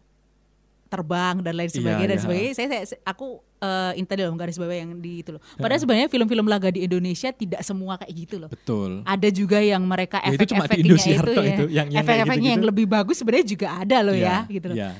terbang 0.88 1.42
dan 1.42 1.58
lain 1.58 1.68
Iya, 1.68 1.76
sebagainya 1.76 2.08
dan 2.08 2.18
iya. 2.18 2.24
sebagainya. 2.24 2.52
Saya, 2.54 2.68
saya 2.86 3.02
aku 3.02 3.42
eh, 3.64 3.96
intel 3.96 4.18
dalam 4.22 4.36
garis 4.36 4.56
bawah 4.56 4.76
yang 4.76 4.92
di 4.98 5.24
itu 5.24 5.32
loh. 5.32 5.42
Padahal 5.56 5.80
sebenarnya 5.80 6.08
film-film 6.08 6.44
laga 6.46 6.68
di 6.68 6.84
Indonesia 6.84 7.32
tidak 7.32 7.64
semua 7.64 7.96
kayak 7.96 8.12
gitu 8.14 8.36
loh. 8.38 8.50
Betul. 8.50 9.02
Ada 9.04 9.30
juga 9.30 9.58
yang 9.58 9.80
mereka 9.82 10.20
Ya, 10.20 10.36
itu 10.36 10.44
cuma 10.46 10.68
di 10.68 10.76
efek-efeknya 10.76 10.84
Indosiar 10.86 11.24
itu 11.24 11.32
toh 11.32 11.44
ya. 11.44 11.50
itu, 11.50 11.66
yang- 11.72 11.90
yang 11.90 12.04
Efek-efeknya 12.04 12.36
yang 12.50 12.60
gitu-gitu. 12.60 12.70
lebih 12.70 12.86
bagus 12.86 13.16
sebenarnya 13.18 13.48
juga 13.48 13.68
ada 13.74 13.98
loh 14.02 14.16
ya, 14.16 14.38
gitu 14.48 14.66
loh. 14.68 14.76
Iya. 14.76 14.92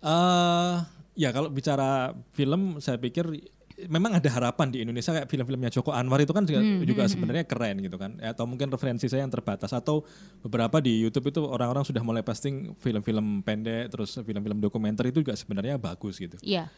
Eh, 0.00 0.74
ya 1.16 1.28
kalau 1.30 1.48
bicara 1.48 1.90
film 2.30 2.76
saya 2.78 2.96
pikir 2.96 3.24
memang 3.84 4.14
ada 4.14 4.30
harapan 4.30 4.70
di 4.70 4.78
Indonesia 4.80 5.10
kayak 5.10 5.26
film-filmnya 5.26 5.66
Joko 5.68 5.90
Anwar 5.90 6.20
itu 6.20 6.30
kan 6.30 6.44
juga, 6.44 6.62
Hmm, 6.62 6.84
juga 6.84 7.04
sebenarnya 7.04 7.42
keren 7.42 7.80
gitu 7.80 7.96
kan. 7.96 8.14
Ya, 8.16 8.30
atau 8.30 8.44
mungkin 8.44 8.68
referensi 8.68 9.08
saya 9.08 9.22
yang 9.22 9.32
terbatas 9.32 9.72
atau 9.72 10.06
beberapa 10.40 10.78
di 10.78 11.00
YouTube 11.00 11.26
itu 11.28 11.42
orang-orang 11.42 11.82
sudah 11.82 11.98
mulai 12.00 12.22
posting 12.22 12.70
film-film 12.76 13.42
pendek 13.42 13.90
terus 13.90 14.14
film-film 14.16 14.58
dokumenter 14.58 15.08
itu 15.08 15.20
juga 15.20 15.34
sebenarnya 15.34 15.74
bagus 15.76 16.16
gitu. 16.16 16.38
Iya. 16.40 16.70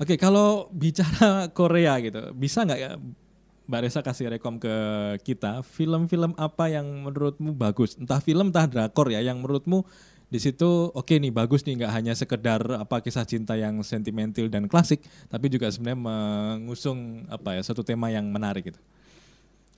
Oke, 0.00 0.16
kalau 0.16 0.72
bicara 0.72 1.44
Korea 1.58 2.00
gitu, 2.00 2.32
bisa 2.32 2.64
nggak 2.64 2.80
ya 2.80 2.96
Mbak 3.68 3.80
Resa 3.84 4.00
kasih 4.00 4.32
rekom 4.32 4.56
ke 4.56 4.72
kita 5.20 5.60
film-film 5.60 6.32
apa 6.40 6.72
yang 6.72 6.88
menurutmu 7.04 7.52
bagus? 7.52 8.00
Entah 8.00 8.18
film, 8.18 8.48
entah 8.48 8.64
drakor 8.64 9.12
ya, 9.12 9.20
yang 9.20 9.44
menurutmu 9.44 9.84
di 10.30 10.38
situ 10.38 10.88
oke 10.94 11.10
nih 11.10 11.34
bagus 11.34 11.66
nih 11.66 11.82
nggak 11.82 11.92
hanya 11.92 12.14
sekedar 12.14 12.62
apa 12.78 13.02
kisah 13.02 13.26
cinta 13.28 13.60
yang 13.60 13.76
sentimental 13.84 14.48
dan 14.48 14.66
klasik, 14.72 15.04
tapi 15.28 15.52
juga 15.52 15.68
sebenarnya 15.68 16.00
mengusung 16.00 17.28
apa 17.28 17.60
ya 17.60 17.62
satu 17.62 17.84
tema 17.84 18.08
yang 18.08 18.24
menarik 18.32 18.72
gitu. 18.72 18.80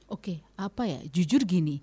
Oke, 0.06 0.44
apa 0.54 0.87
ya? 0.87 1.00
Jujur 1.08 1.42
gini, 1.42 1.82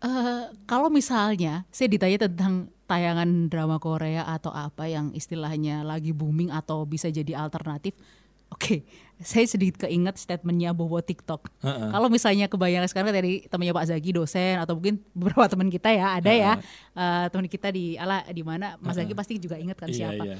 eh 0.00 0.44
kalau 0.64 0.88
misalnya 0.88 1.68
saya 1.68 1.88
ditanya 1.92 2.24
tentang 2.28 2.72
tayangan 2.90 3.46
drama 3.46 3.78
Korea 3.78 4.26
atau 4.26 4.50
apa 4.50 4.90
yang 4.90 5.14
istilahnya 5.14 5.86
lagi 5.86 6.10
booming 6.10 6.50
atau 6.50 6.82
bisa 6.82 7.06
jadi 7.06 7.38
alternatif, 7.38 7.94
oke, 8.50 8.82
saya 9.22 9.46
sedikit 9.46 9.86
keinget 9.86 10.18
statementnya 10.18 10.74
Bobo 10.74 10.98
TikTok. 10.98 11.46
Heeh. 11.62 11.88
Kalau 11.94 12.08
misalnya 12.10 12.50
kebayang 12.50 12.82
sekarang 12.90 13.14
dari 13.14 13.46
temannya 13.46 13.76
Pak 13.76 13.86
Zaki 13.94 14.10
dosen 14.10 14.58
atau 14.58 14.74
mungkin 14.74 14.98
beberapa 15.14 15.46
teman 15.46 15.70
kita 15.70 15.94
ya 15.94 16.18
ada 16.18 16.32
ya 16.34 16.52
eh, 16.98 17.24
teman 17.30 17.46
kita 17.46 17.70
di 17.70 17.94
ala 17.94 18.26
di 18.26 18.42
mana 18.42 18.74
Mas 18.82 18.98
Zaki 18.98 19.14
pasti 19.14 19.38
juga 19.38 19.54
ingat 19.54 19.78
kan 19.78 19.86
Iya, 19.86 19.96
siapa 20.10 20.24
iya. 20.26 20.36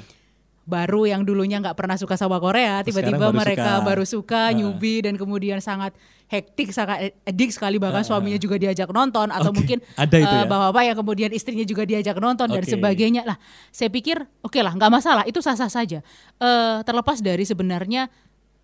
Baru 0.68 1.08
yang 1.08 1.26
dulunya 1.26 1.58
nggak 1.58 1.74
pernah 1.74 1.96
suka 1.96 2.14
sama 2.14 2.38
Korea, 2.38 2.84
tiba-tiba 2.86 3.32
mereka 3.32 3.80
suka. 3.80 3.86
baru 3.86 4.04
suka, 4.06 4.42
newbie 4.54 5.02
dan 5.02 5.16
kemudian 5.18 5.58
sangat 5.58 5.96
hektik, 6.30 6.70
sangat 6.70 7.16
edik 7.26 7.50
sekali 7.50 7.82
bahkan 7.82 8.06
suaminya 8.06 8.38
juga 8.38 8.54
diajak 8.54 8.86
nonton 8.94 9.34
atau 9.34 9.50
Oke, 9.50 9.58
mungkin 9.58 9.78
ada 9.98 10.14
itu 10.14 10.30
eh, 10.30 10.42
ya? 10.42 10.46
bapak-bapak 10.46 10.82
yang 10.86 10.96
kemudian 11.02 11.30
istrinya 11.34 11.66
juga 11.66 11.82
diajak 11.82 12.16
nonton 12.22 12.46
dan 12.54 12.62
Oke. 12.62 12.70
sebagainya 12.70 13.26
lah. 13.26 13.36
Saya 13.74 13.90
pikir 13.90 14.22
oke 14.46 14.60
lah, 14.62 14.72
nggak 14.78 14.92
masalah, 14.94 15.24
itu 15.26 15.42
sah-sah 15.42 15.66
saja. 15.66 15.98
Eh, 16.38 16.78
terlepas 16.86 17.18
dari 17.18 17.42
sebenarnya 17.42 18.06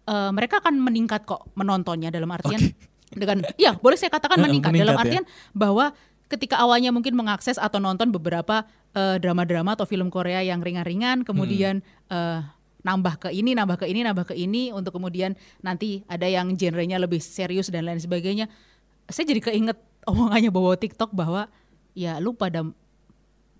eh, 0.06 0.30
mereka 0.30 0.62
akan 0.62 0.78
meningkat 0.78 1.26
kok 1.26 1.50
menontonnya 1.58 2.14
dalam 2.14 2.30
artian 2.30 2.60
dengan, 3.10 3.42
ya 3.58 3.74
boleh 3.74 3.98
saya 3.98 4.14
katakan 4.14 4.38
meningkat, 4.38 4.70
meningkat 4.70 4.82
dalam 4.86 4.94
ya. 4.94 5.02
artian 5.02 5.24
bahwa 5.50 5.90
ketika 6.26 6.58
awalnya 6.58 6.90
mungkin 6.90 7.14
mengakses 7.14 7.56
atau 7.56 7.78
nonton 7.78 8.10
beberapa 8.10 8.66
eh, 8.92 9.16
drama-drama 9.18 9.74
atau 9.74 9.86
film 9.86 10.10
Korea 10.10 10.42
yang 10.42 10.60
ringan-ringan, 10.60 11.22
kemudian 11.22 11.80
eh, 12.08 12.40
nambah 12.82 13.18
ke 13.18 13.28
ini, 13.34 13.54
nambah 13.54 13.82
ke 13.82 13.86
ini, 13.90 14.06
nambah 14.06 14.30
ke 14.30 14.34
ini, 14.34 14.70
untuk 14.70 14.94
kemudian 14.94 15.34
nanti 15.58 16.06
ada 16.06 16.26
yang 16.26 16.54
genrenya 16.54 16.98
lebih 16.98 17.18
serius 17.18 17.66
dan 17.66 17.86
lain 17.86 17.98
sebagainya. 17.98 18.46
Saya 19.10 19.26
jadi 19.26 19.42
keinget 19.42 19.78
omongannya 20.06 20.54
bawa 20.54 20.78
TikTok 20.78 21.10
bahwa 21.10 21.50
ya 21.98 22.22
lu 22.22 22.30
pada 22.30 22.62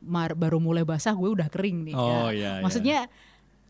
mar- 0.02 0.38
baru 0.38 0.62
mulai 0.62 0.87
basah, 0.87 1.14
gue 1.14 1.26
udah 1.26 1.50
kering 1.50 1.90
nih. 1.90 1.94
Oh, 1.98 2.07
Ya, 2.07 2.18
iya, 2.31 2.50
iya. 2.59 2.62
Maksudnya 2.62 2.98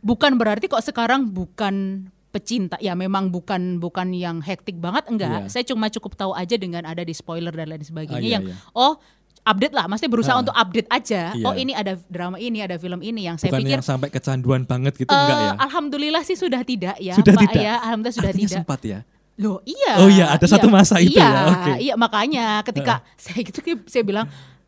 bukan 0.05 0.37
berarti 0.37 0.69
kok 0.69 0.85
sekarang 0.85 1.33
bukan 1.33 2.09
pecinta 2.37 2.77
ya 2.79 2.93
memang 2.93 3.29
bukan 3.29 3.79
bukan 3.79 4.13
yang 4.13 4.39
hektik 4.39 4.77
banget 4.77 5.09
enggak 5.09 5.41
Iya. 5.43 5.49
saya 5.49 5.65
cuma 5.65 5.89
cukup 5.89 6.13
tahu 6.15 6.33
aja 6.33 6.53
dengan 6.55 6.85
ada 6.85 7.01
di 7.01 7.13
spoiler 7.13 7.49
dan 7.51 7.67
lain 7.67 7.81
sebagainya 7.81 8.19
Ah, 8.19 8.21
iya, 8.23 8.35
yang 8.37 8.45
iya. 8.47 8.57
oh 8.73 9.01
update 9.43 9.73
lah 9.73 9.87
maksudnya 9.87 10.13
berusaha 10.13 10.35
Ah. 10.35 10.43
untuk 10.43 10.53
update 10.53 10.89
aja 10.91 11.23
Iya. 11.33 11.45
oh 11.45 11.55
ini 11.55 11.73
ada 11.73 11.97
drama 12.07 12.37
ini 12.37 12.61
ada 12.61 12.77
film 12.77 13.01
ini 13.01 13.25
yang 13.25 13.37
saya 13.37 13.51
Bukan 13.51 13.63
pikir 13.63 13.73
yang 13.73 13.87
sampai 13.87 14.09
kecanduan 14.11 14.63
banget 14.63 14.93
gitu 14.97 15.09
eh, 15.09 15.17
enggak 15.17 15.39
ya? 15.41 15.53
alhamdulillah 15.57 16.23
sih 16.23 16.37
sudah 16.37 16.61
tidak 16.61 16.97
ya 16.99 17.15
Sudah 17.15 17.33
Pak 17.33 17.43
tidak? 17.49 17.63
ya 17.63 17.73
alhamdulillah 17.81 18.17
sudah 18.17 18.31
Artinya 18.31 18.45
tidak 18.45 18.59
sempat 18.61 18.81
ya. 18.85 19.01
Loh 19.37 19.61
iya. 19.65 19.93
Oh 20.01 20.09
iya, 20.09 20.33
ada 20.33 20.45
satu 20.45 20.65
masa 20.67 20.97
itu 20.97 21.13
iya, 21.15 21.29
ya, 21.29 21.43
oke. 21.47 21.73
Iya 21.79 21.95
makanya 21.95 22.45
ketika 22.65 23.05
saya 23.21 23.41
gitu 23.41 23.61
saya 23.85 24.01
bilang 24.03 24.27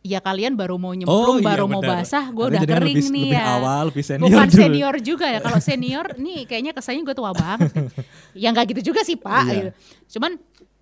ya 0.08 0.18
kalian 0.18 0.56
baru 0.56 0.74
mau 0.74 0.90
Oh, 0.90 0.96
nyemplung, 0.96 1.38
iya, 1.38 1.46
baru 1.46 1.64
mau 1.66 1.78
benar. 1.78 2.00
basah, 2.00 2.24
gue 2.26 2.44
udah 2.48 2.58
jenengan 2.58 2.80
kering 2.80 2.96
lebih- 2.96 3.12
nih 3.12 3.24
lebih 3.26 3.36
ya. 3.36 3.44
awal, 3.54 3.82
lebih 3.86 4.02
senior 4.02 4.24
Bukan 4.26 4.46
dulu. 4.46 4.56
senior 4.58 4.94
juga 4.98 5.26
ya. 5.28 5.38
Kalau 5.38 5.58
senior 5.58 6.06
nih 6.24 6.40
kayaknya 6.42 6.72
kesannya 6.72 7.02
gue 7.02 7.12
tua 7.12 7.30
banget. 7.30 7.68
ya 8.32 8.48
nggak 8.48 8.66
gitu 8.70 8.80
juga 8.88 9.00
sih 9.02 9.14
Pak. 9.14 9.42
Iya. 9.44 9.52
gitu. 9.54 9.70
Cuman 10.14 10.40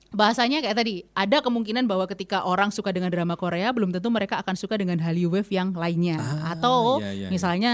bahasanya 0.08 0.58
kayak 0.60 0.76
tadi 0.76 0.94
ada 1.12 1.38
kemungkinan 1.40 1.84
bahwa 1.84 2.06
ketika 2.06 2.40
orang 2.42 2.70
suka 2.70 2.88
dengan 2.88 3.10
drama 3.10 3.34
Korea 3.34 3.68
belum 3.68 3.90
tentu 3.90 4.08
mereka 4.08 4.38
akan 4.38 4.54
suka 4.54 4.74
dengan 4.74 4.96
Hallyu 4.96 5.28
Wave 5.28 5.50
yang 5.50 5.74
lainnya 5.74 6.16
Ah, 6.16 6.54
atau 6.54 7.02
iya, 7.02 7.10
iya, 7.10 7.20
iya. 7.20 7.28
misalnya 7.28 7.72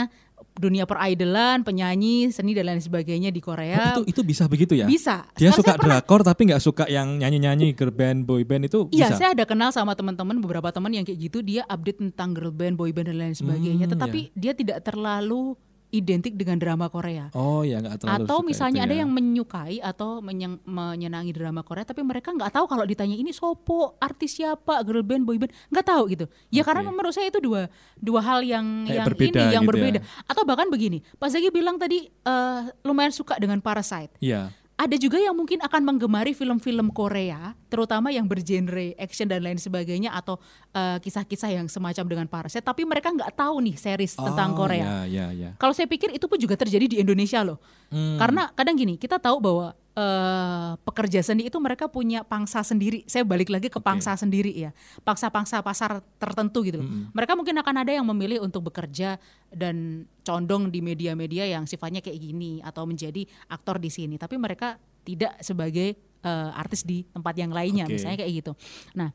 dunia 0.53 0.85
peridolan 0.85 1.63
penyanyi 1.63 2.29
seni 2.29 2.53
dan 2.53 2.69
lain 2.69 2.79
sebagainya 2.79 3.29
di 3.29 3.41
Oh, 3.41 3.47
Korea 3.49 3.97
itu 3.97 4.03
itu 4.07 4.21
bisa 4.23 4.45
begitu 4.45 4.73
ya? 4.73 4.85
bisa 4.85 5.25
Dia 5.33 5.49
Sekarang 5.49 5.59
suka 5.59 5.73
pernah- 5.75 5.99
drakor 5.99 6.21
tapi 6.23 6.41
nggak 6.47 6.63
suka 6.63 6.85
yang 6.87 7.17
nyanyi-nyanyi 7.17 7.73
girl 7.73 7.91
band, 7.91 8.23
boy 8.23 8.43
band 8.43 8.67
itu 8.67 8.87
Iya, 8.91 9.09
bisa. 9.09 9.17
saya 9.17 9.29
ada 9.33 9.45
kenal 9.45 9.71
sama 9.71 9.93
teman-teman 9.93 10.37
beberapa 10.39 10.69
teman 10.69 10.93
yang 10.93 11.03
kayak 11.03 11.19
gitu 11.23 11.41
dia 11.41 11.65
update 11.67 11.99
tentang 11.99 12.33
girl 12.33 12.51
band, 12.51 12.77
boy 12.77 12.91
band 12.91 13.09
dan 13.09 13.19
lain 13.19 13.35
sebagainya, 13.35 13.87
Hmm, 13.87 13.95
tetapi 13.97 14.21
dia 14.33 14.53
tidak 14.53 14.81
terlalu 14.83 15.57
identik 15.93 16.35
dengan 16.35 16.57
drama 16.57 16.89
Korea. 16.89 17.29
Oh 17.33 17.61
ya 17.61 17.79
nggak 17.79 18.01
terlalu 18.01 18.25
atau 18.25 18.39
suka 18.41 18.49
misalnya 18.49 18.81
itu 18.81 18.87
ada 18.87 18.95
ya. 18.95 19.01
yang 19.05 19.11
menyukai 19.11 19.77
atau 19.79 20.11
menyeng- 20.19 20.65
menyenangi 20.65 21.31
drama 21.31 21.61
Korea 21.61 21.85
tapi 21.85 22.01
mereka 22.01 22.33
nggak 22.33 22.49
tahu 22.51 22.65
kalau 22.65 22.83
ditanya 22.83 23.13
ini 23.13 23.31
sopo 23.31 23.95
artis 23.99 24.35
siapa 24.35 24.81
girl 24.83 25.05
band 25.05 25.23
boy 25.23 25.37
band 25.37 25.53
nggak 25.69 25.85
tahu 25.85 26.09
gitu 26.09 26.25
ya 26.49 26.61
Oke. 26.61 26.73
karena 26.73 26.89
menurut 26.89 27.13
saya 27.13 27.29
itu 27.29 27.39
dua 27.39 27.69
dua 27.95 28.21
hal 28.21 28.41
yang 28.41 28.65
Kayak 28.83 28.97
yang 28.97 29.07
berbeda 29.07 29.37
ini 29.39 29.53
yang 29.53 29.63
gitu 29.63 29.71
berbeda 29.71 29.99
ya. 30.01 30.05
atau 30.25 30.43
bahkan 30.43 30.67
begini 30.67 31.05
Pak 31.15 31.29
Zaki 31.29 31.49
bilang 31.51 31.77
tadi 31.77 32.09
eh, 32.09 32.61
lumayan 32.83 33.13
suka 33.13 33.37
dengan 33.37 33.61
Parasite 33.61 34.17
Iya. 34.19 34.49
Ada 34.83 34.99
juga 34.99 35.15
yang 35.15 35.39
mungkin 35.39 35.63
akan 35.63 35.79
menggemari 35.87 36.35
film-film 36.35 36.91
Korea, 36.91 37.55
terutama 37.71 38.11
yang 38.11 38.27
bergenre 38.27 38.99
action 38.99 39.31
dan 39.31 39.47
lain 39.47 39.55
sebagainya 39.55 40.11
atau 40.11 40.43
eh, 40.75 40.99
kisah-kisah 40.99 41.55
yang 41.55 41.71
semacam 41.71 42.05
dengan 42.11 42.27
Parasite, 42.27 42.67
tapi 42.67 42.83
mereka 42.83 43.15
nggak 43.15 43.39
tahu 43.39 43.63
nih 43.63 43.79
series 43.79 44.19
tentang 44.19 44.59
Oh, 44.59 44.67
Korea. 44.67 44.83
Ya, 44.83 44.99
ya, 45.07 45.27
ya. 45.31 45.51
Kalau 45.55 45.71
saya 45.71 45.87
pikir 45.87 46.11
itu 46.11 46.27
pun 46.27 46.35
juga 46.35 46.59
terjadi 46.59 46.91
di 46.91 46.97
Indonesia 46.99 47.47
loh, 47.47 47.63
Hmm. 47.95 48.19
karena 48.19 48.51
kadang 48.59 48.75
gini 48.75 48.99
kita 48.99 49.23
tahu 49.23 49.39
bahwa 49.39 49.77
eh, 49.93 50.73
pekerja 50.81 51.21
seni 51.21 51.49
itu 51.49 51.59
mereka 51.61 51.89
punya 51.89 52.25
pangsa 52.25 52.65
sendiri. 52.65 53.05
Saya 53.05 53.25
balik 53.25 53.53
lagi 53.53 53.69
ke 53.69 53.81
pangsa 53.81 54.17
sendiri 54.17 54.53
ya, 54.53 54.71
pangsa-pangsa 55.05 55.61
pasar 55.61 56.01
tertentu 56.17 56.65
gitu. 56.65 56.81
loh. 56.81 56.89
Mereka 57.13 57.33
mungkin 57.37 57.57
akan 57.61 57.75
ada 57.85 57.93
yang 57.93 58.07
memilih 58.09 58.45
untuk 58.45 58.73
bekerja 58.73 59.21
dan 59.53 60.09
condong 60.25 60.73
di 60.73 60.81
media-media 60.81 61.49
yang 61.49 61.69
sifatnya 61.69 62.01
kayak 62.01 62.19
gini 62.19 62.61
atau 62.65 62.89
menjadi 62.89 63.25
aktor 63.53 63.77
di 63.77 63.93
sini, 63.93 64.17
tapi 64.17 64.41
mereka 64.41 64.81
tidak 65.03 65.37
sebagai 65.45 65.95
eh, 66.23 66.51
artis 66.57 66.87
di 66.87 67.05
tempat 67.09 67.35
yang 67.37 67.53
lainnya, 67.53 67.85
Oke. 67.85 67.99
misalnya 68.01 68.19
kayak 68.25 68.33
gitu. 68.45 68.53
Nah, 68.97 69.11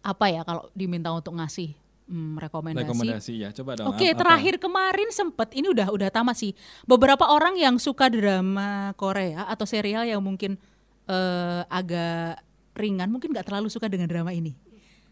apa 0.00 0.26
ya 0.32 0.42
kalau 0.48 0.72
diminta 0.72 1.12
untuk 1.12 1.36
ngasih 1.36 1.76
hmm, 2.10 2.34
rekomendasi? 2.42 2.82
Rekomendasi 2.82 3.32
ya, 3.38 3.48
coba 3.54 3.78
dong. 3.78 3.94
Oke, 3.94 4.10
apa? 4.10 4.18
terakhir 4.18 4.58
kemarin 4.58 5.08
sempet 5.14 5.54
ini 5.54 5.70
udah 5.70 5.94
udah 5.94 6.08
tamat 6.10 6.34
sih. 6.34 6.52
Beberapa 6.82 7.30
orang 7.30 7.54
yang 7.54 7.78
suka 7.78 8.10
drama 8.10 8.90
Korea 8.98 9.46
atau 9.46 9.64
serial 9.64 10.02
yang 10.02 10.18
mungkin 10.18 10.58
eh, 11.06 11.62
agak 11.70 12.42
ringan, 12.74 13.08
mungkin 13.08 13.30
nggak 13.30 13.46
terlalu 13.46 13.70
suka 13.70 13.86
dengan 13.86 14.10
drama 14.10 14.34
ini. 14.34 14.58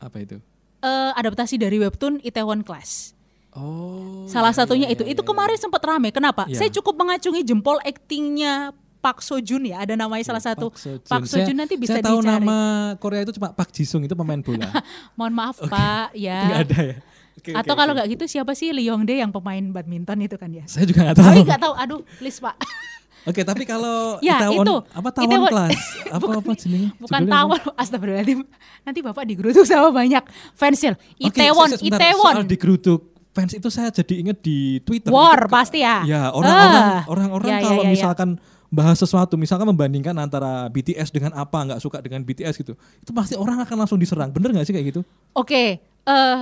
Apa 0.02 0.18
itu? 0.18 0.42
Eh, 0.78 1.12
adaptasi 1.14 1.58
dari 1.58 1.78
webtoon 1.78 2.22
Itaewon 2.22 2.66
Class. 2.66 3.14
Oh. 3.56 4.28
Salah 4.30 4.54
iya, 4.54 4.58
satunya 4.62 4.86
iya, 4.86 4.94
itu. 4.94 5.02
iya, 5.02 5.14
itu 5.16 5.22
iya. 5.24 5.28
kemarin 5.28 5.58
sempat 5.58 5.82
rame. 5.82 6.14
Kenapa? 6.14 6.46
Iya. 6.46 6.62
Saya 6.62 6.70
cukup 6.70 6.94
mengacungi 7.00 7.42
jempol 7.42 7.82
aktingnya 7.82 8.70
Park 8.98 9.18
Seo 9.20 9.38
Joon 9.38 9.64
ya. 9.64 9.80
Ada 9.80 9.94
namanya 9.94 10.24
salah 10.24 10.42
satu. 10.42 10.74
Park 11.06 11.24
Seo 11.24 11.40
Joon 11.40 11.48
Saya- 11.48 11.56
nanti 11.56 11.74
bisa 11.74 11.94
Saya 11.94 12.04
tahu 12.04 12.18
dicari. 12.20 12.34
nama 12.40 12.56
Korea 12.96 13.22
itu 13.22 13.32
cuma 13.32 13.48
Park 13.50 13.70
Jisung 13.70 14.02
itu 14.02 14.12
pemain 14.12 14.38
bola. 14.38 14.68
Mohon 15.16 15.32
maaf 15.34 15.56
Pak 15.60 16.14
ya. 16.14 16.38
Nggak 16.48 16.60
ada 16.66 16.78
ya. 16.84 16.96
Oke, 17.38 17.50
Atau 17.54 17.70
oke, 17.70 17.78
kalau 17.78 17.92
nggak 17.94 18.08
gitu 18.10 18.24
siapa 18.26 18.50
sih 18.52 18.74
Lee 18.74 18.90
Yong 18.90 19.06
Dae 19.06 19.22
yang 19.22 19.30
pemain 19.30 19.62
badminton 19.62 20.18
itu 20.20 20.34
kan 20.34 20.50
ya? 20.50 20.66
Saya 20.66 20.82
juga 20.84 21.06
nggak 21.06 21.16
tahu. 21.16 21.26
Tapi 21.28 21.40
nggak 21.46 21.60
tahu. 21.62 21.74
Aduh, 21.78 22.00
please 22.18 22.38
Pak. 22.38 22.58
Oke, 23.30 23.44
tapi 23.44 23.62
kalau 23.62 24.16
Ya, 24.18 24.40
Itaewon- 24.40 24.64
itu. 24.64 24.76
apa 24.88 25.08
tawon 25.12 25.26
Itaewon- 25.28 25.50
kelas? 25.52 25.78
Apa 26.08 26.26
apa 26.34 26.50
jenenge? 26.56 26.88
Bukan 26.96 27.20
Judulnya 27.20 27.30
apa? 27.30 27.36
tawon, 27.36 27.60
astagfirullahaladzim. 27.76 28.40
Nanti 28.82 28.98
Bapak 29.04 29.22
digeruduk 29.22 29.64
sama 29.64 29.88
banyak 29.92 30.24
fansil. 30.52 30.94
Oke, 30.96 31.28
Itaewon, 31.30 31.68
saya- 31.68 31.78
sebentar. 31.78 31.98
Itaewon. 32.00 32.34
Soal 32.34 32.46
digeruduk 32.48 33.00
fans 33.30 33.52
itu 33.52 33.68
saya 33.68 33.88
jadi 33.92 34.14
inget 34.18 34.38
di 34.40 34.58
Twitter. 34.80 35.12
War 35.12 35.38
Itu- 35.38 35.52
pasti 35.52 35.78
ya. 35.78 36.02
Ya, 36.02 36.22
orang-orang 36.32 36.74
Ah. 36.74 37.02
orang-orang 37.06 37.48
Ya, 37.48 37.54
ya, 37.54 37.62
kalau 37.62 37.82
ya, 37.82 37.86
ya. 37.86 37.92
misalkan 37.92 38.28
bahas 38.68 38.96
sesuatu, 38.96 39.34
misalkan 39.34 39.64
membandingkan 39.64 40.12
antara 40.14 40.68
BTS 40.68 41.08
dengan 41.08 41.32
apa, 41.32 41.56
nggak 41.64 41.80
suka 41.80 41.98
dengan 41.98 42.20
BTS 42.20 42.56
gitu. 42.56 42.76
Itu 43.00 43.10
pasti 43.10 43.34
orang 43.34 43.60
akan 43.60 43.76
langsung 43.80 43.96
diserang. 43.96 44.28
Bener 44.28 44.52
nggak 44.52 44.64
sih 44.64 44.72
kayak 44.72 44.86
gitu? 44.92 45.00
Oke, 45.32 45.80
eh 45.80 46.38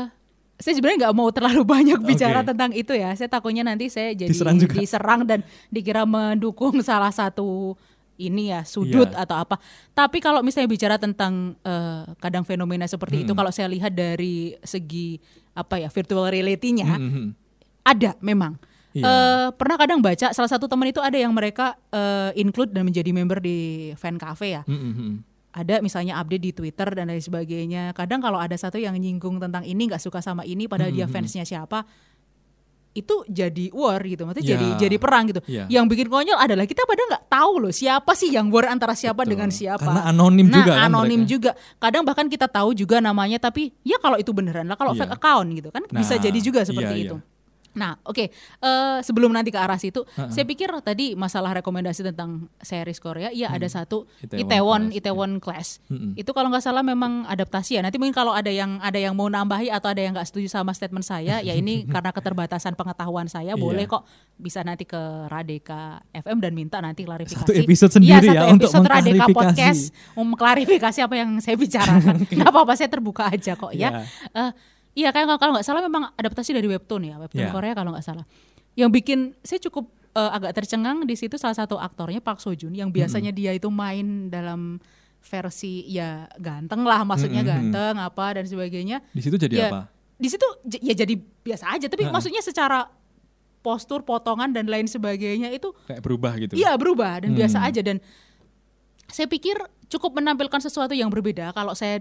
saya 0.57 0.73
sebenarnya 0.73 1.07
nggak 1.07 1.15
mau 1.15 1.29
terlalu 1.31 1.62
banyak 1.79 2.01
bicara 2.03 2.43
Oke. 2.43 2.49
tentang 2.51 2.71
itu 2.73 2.93
ya. 2.93 3.15
Saya 3.15 3.29
takutnya 3.29 3.62
nanti 3.62 3.87
saya 3.87 4.11
jadi 4.11 4.27
Diserang 4.27 4.59
juga. 4.59 4.75
diserang 4.75 5.21
dan 5.23 5.41
dikira 5.69 6.03
mendukung 6.03 6.81
salah 6.83 7.12
satu 7.12 7.77
ini 8.17 8.49
ya 8.49 8.65
sudut 8.65 9.12
Iya. 9.12 9.23
atau 9.23 9.37
apa. 9.37 9.61
Tapi 9.93 10.19
kalau 10.19 10.41
misalnya 10.41 10.67
bicara 10.67 10.97
tentang 10.97 11.55
eh, 11.61 12.05
kadang 12.17 12.43
fenomena 12.43 12.89
seperti 12.89 13.23
itu, 13.23 13.37
kalau 13.37 13.53
saya 13.53 13.69
lihat 13.69 13.93
dari 13.93 14.57
segi 14.65 15.21
apa 15.53 15.77
ya 15.77 15.93
virtual 15.93 16.25
reality-nya, 16.27 16.89
Mhm. 16.91 17.27
ada 17.85 18.17
memang. 18.19 18.57
Iya. 18.97 19.05
Eh, 19.05 19.47
pernah 19.53 19.77
kadang 19.77 20.01
baca 20.01 20.33
salah 20.33 20.49
satu 20.49 20.65
teman 20.65 20.89
itu 20.89 20.99
ada 20.99 21.15
yang 21.15 21.31
mereka 21.31 21.77
eh, 21.91 22.33
include 22.35 22.73
dan 22.73 22.83
menjadi 22.83 23.13
member 23.13 23.39
di 23.39 23.57
fan 23.93 24.17
cafe 24.17 24.57
ya. 24.57 24.63
Mhm. 24.65 25.21
Ada 25.53 25.81
misalnya 25.81 26.17
update 26.17 26.43
di 26.43 26.53
Twitter 26.53 26.89
dan 26.91 27.09
lain 27.09 27.17
sebagainya. 27.19 27.93
Kadang 27.93 28.21
kalau 28.21 28.37
ada 28.37 28.53
satu 28.55 28.77
yang 28.77 28.93
nyinggung 28.93 29.37
tentang 29.37 29.63
ini 29.63 29.87
nggak 29.87 30.01
suka 30.01 30.21
sama 30.21 30.45
ini 30.45 30.65
padahal 30.65 30.89
Hmm, 30.89 30.99
dia 30.99 31.07
fansnya 31.07 31.45
siapa 31.45 31.85
itu 32.93 33.13
jadi 33.29 33.69
war 33.77 34.01
gitu, 34.01 34.25
maksudnya 34.25 34.41
Ya. 34.43 34.53
jadi 34.57 34.67
jadi 34.89 34.97
perang 34.97 35.29
gitu. 35.29 35.41
Ya. 35.45 35.69
Yang 35.69 35.85
bikin 35.93 36.09
konyol 36.09 36.33
adalah 36.35 36.65
kita 36.65 36.81
pada 36.83 37.05
nggak 37.05 37.25
tahu 37.29 37.53
loh 37.61 37.69
siapa 37.69 38.17
sih 38.17 38.33
yang 38.33 38.49
war 38.49 38.65
antara 38.67 38.97
siapa 38.97 39.21
Betul. 39.21 39.37
dengan 39.37 39.53
siapa. 39.53 39.85
Karena 39.85 40.09
anonim 40.09 40.49
nah, 40.49 40.57
juga 40.57 40.73
kan 40.73 40.89
anonim 40.89 41.21
mereka. 41.21 41.33
juga. 41.37 41.51
Kadang 41.77 42.03
bahkan 42.09 42.25
kita 42.25 42.49
tahu 42.49 42.73
juga 42.73 42.97
namanya 43.01 43.37
tapi 43.37 43.77
ya 43.81 43.97
kalau 43.97 44.17
itu 44.17 44.33
beneran 44.33 44.65
lah 44.65 44.77
kalau 44.77 44.97
Iya. 44.97 45.05
fake 45.05 45.15
account 45.15 45.49
gitu 45.53 45.69
kan 45.69 45.85
bisa 45.87 46.17
Nah, 46.17 46.23
jadi 46.25 46.39
juga 46.41 46.61
seperti 46.65 46.95
iya, 46.97 47.05
itu. 47.13 47.17
iya. 47.21 47.36
Nah, 47.77 48.01
oke. 48.03 48.33
Eh, 48.33 48.99
sebelum 49.01 49.31
nanti 49.31 49.49
ke 49.49 49.57
arah 49.57 49.77
situ, 49.77 50.03
Ha-ha. 50.11 50.29
saya 50.29 50.43
pikir 50.43 50.73
tadi 50.81 51.12
masalah 51.12 51.53
rekomendasi 51.55 52.01
tentang 52.03 52.49
series 52.59 52.97
Korea, 52.97 53.29
ya 53.31 53.53
ada 53.53 53.69
satu 53.69 54.09
Hmm. 54.19 54.41
Itaewon 54.41 54.83
Itaewon 54.89 54.89
Class, 54.89 54.97
Itaewon 54.97 55.33
Class. 55.39 55.69
Mm-mm. 55.87 56.12
Itu 56.15 56.31
kalau 56.33 56.49
nggak 56.49 56.62
salah 56.62 56.81
memang 56.81 57.25
adaptasi 57.25 57.77
ya. 57.77 57.83
Nanti 57.83 57.97
mungkin 57.97 58.12
kalau 58.12 58.33
ada 58.33 58.49
yang 58.49 58.81
ada 58.81 58.97
yang 58.97 59.12
mau 59.12 59.27
nambahi 59.27 59.69
atau 59.69 59.87
ada 59.87 59.99
yang 59.99 60.12
nggak 60.12 60.25
setuju 60.25 60.49
sama 60.51 60.73
statement 60.73 61.05
saya, 61.05 61.39
ya 61.39 61.53
ini 61.53 61.85
karena 61.93 62.11
keterbatasan 62.11 62.73
pengetahuan 62.75 63.27
saya, 63.27 63.53
Iya. 63.53 63.61
boleh 63.61 63.85
kok 63.85 64.03
bisa 64.35 64.61
nanti 64.61 64.83
ke 64.83 64.99
Radeka 65.27 66.01
FM 66.12 66.39
dan 66.39 66.53
minta 66.53 66.77
nanti 66.79 67.03
klarifikasi. 67.03 67.45
Satu 67.45 67.53
episode 67.53 67.93
Iya, 67.93 67.97
sendiri 68.19 68.27
satu 68.27 68.37
ya 68.37 68.43
untuk 68.47 68.69
episode 68.69 68.87
Radeka 68.87 69.05
mengklarifikasi. 69.27 69.35
Podcast 69.37 69.83
um, 70.15 70.29
klarifikasi 70.33 70.99
apa 71.03 71.15
yang 71.15 71.31
saya 71.39 71.57
bicarakan. 71.57 72.17
Apa-apa, 72.49 72.73
saya 72.73 72.89
terbuka 72.89 73.29
aja 73.29 73.53
kok 73.53 73.73
ya. 73.73 74.05
Iya. 74.33 74.45
Iya 74.97 75.13
kayak 75.13 75.37
kalau 75.37 75.53
nggak 75.53 75.67
salah 75.67 75.79
memang 75.79 76.09
adaptasi 76.17 76.51
dari 76.51 76.65
webtoon 76.67 77.05
ya 77.05 77.21
webtoon 77.21 77.45
Iya. 77.45 77.53
Korea 77.53 77.73
kalau 77.73 77.93
nggak 77.93 78.03
salah. 78.03 78.25
Yang 78.73 78.91
bikin 78.97 79.19
saya 79.41 79.61
cukup 79.61 79.93
eh, 80.11 80.31
agak 80.33 80.57
tercengang 80.57 81.05
di 81.05 81.13
situ 81.13 81.37
salah 81.37 81.53
satu 81.53 81.77
aktornya 81.77 82.19
Park 82.19 82.41
Seo 82.41 82.57
Joon 82.57 82.73
yang 82.73 82.89
biasanya 82.89 83.29
dia 83.31 83.53
itu 83.53 83.69
main 83.69 84.27
dalam 84.27 84.81
versi 85.21 85.85
ya 85.85 86.25
ganteng 86.37 86.81
lah 86.81 87.03
maksudnya 87.03 87.43
Mm-mm. 87.43 87.53
ganteng 87.73 87.95
apa 87.99 88.27
dan 88.35 88.45
sebagainya. 88.47 89.05
Di 89.11 89.21
situ 89.21 89.37
jadi 89.37 89.55
Ya, 89.55 89.69
apa? 89.69 89.81
Di 90.17 90.29
situ 90.29 90.47
ya 90.81 90.95
jadi 90.97 91.13
biasa 91.19 91.77
aja 91.77 91.87
tapi 91.87 92.09
Heeh. 92.09 92.15
maksudnya 92.15 92.41
secara 92.41 92.89
postur 93.61 94.01
potongan 94.01 94.49
dan 94.49 94.65
lain 94.65 94.87
sebagainya 94.87 95.51
itu 95.51 95.75
Kayak 95.85 96.01
berubah 96.01 96.33
gitu. 96.39 96.55
Iya 96.55 96.73
berubah 96.79 97.21
dan 97.21 97.35
biasa 97.35 97.59
Hmm. 97.59 97.69
aja 97.69 97.81
dan 97.83 97.97
saya 99.07 99.27
pikir 99.27 99.59
cukup 99.87 100.15
menampilkan 100.15 100.59
sesuatu 100.59 100.95
yang 100.95 101.11
berbeda 101.11 101.51
kalau 101.51 101.75
saya 101.75 102.01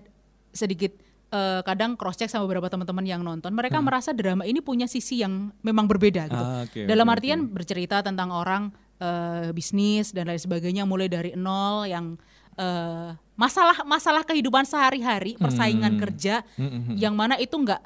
sedikit 0.52 0.94
eh, 1.36 1.62
kadang 1.62 1.94
cross 1.94 2.16
check 2.16 2.28
sama 2.28 2.46
beberapa 2.46 2.66
teman-teman 2.66 3.04
yang 3.04 3.20
nonton 3.22 3.52
mereka 3.52 3.78
merasa 3.80 4.10
drama 4.12 4.44
ini 4.44 4.60
punya 4.60 4.88
sisi 4.88 5.20
yang 5.20 5.52
memang 5.60 5.84
berbeda 5.86 6.26
gitu. 6.26 6.40
Ah, 6.40 6.64
oke, 6.64 6.80
Dalam 6.82 7.04
oke, 7.04 7.14
artian 7.14 7.40
oke. 7.42 7.52
bercerita 7.54 8.00
tentang 8.00 8.32
orang 8.32 8.72
eh, 8.96 9.52
bisnis 9.52 10.10
dan 10.10 10.26
lain 10.26 10.40
sebagainya 10.40 10.84
mulai 10.84 11.06
dari 11.06 11.36
nol 11.36 11.84
yang 11.84 12.16
eh, 12.56 13.12
masalah 13.36 13.84
masalah 13.84 14.24
kehidupan 14.24 14.64
sehari-hari 14.64 15.36
persaingan 15.36 16.00
Hmm. 16.00 16.02
kerja 16.02 16.36
Mhm. 16.56 16.96
yang 16.96 17.12
mana 17.12 17.36
itu 17.36 17.52
enggak 17.54 17.84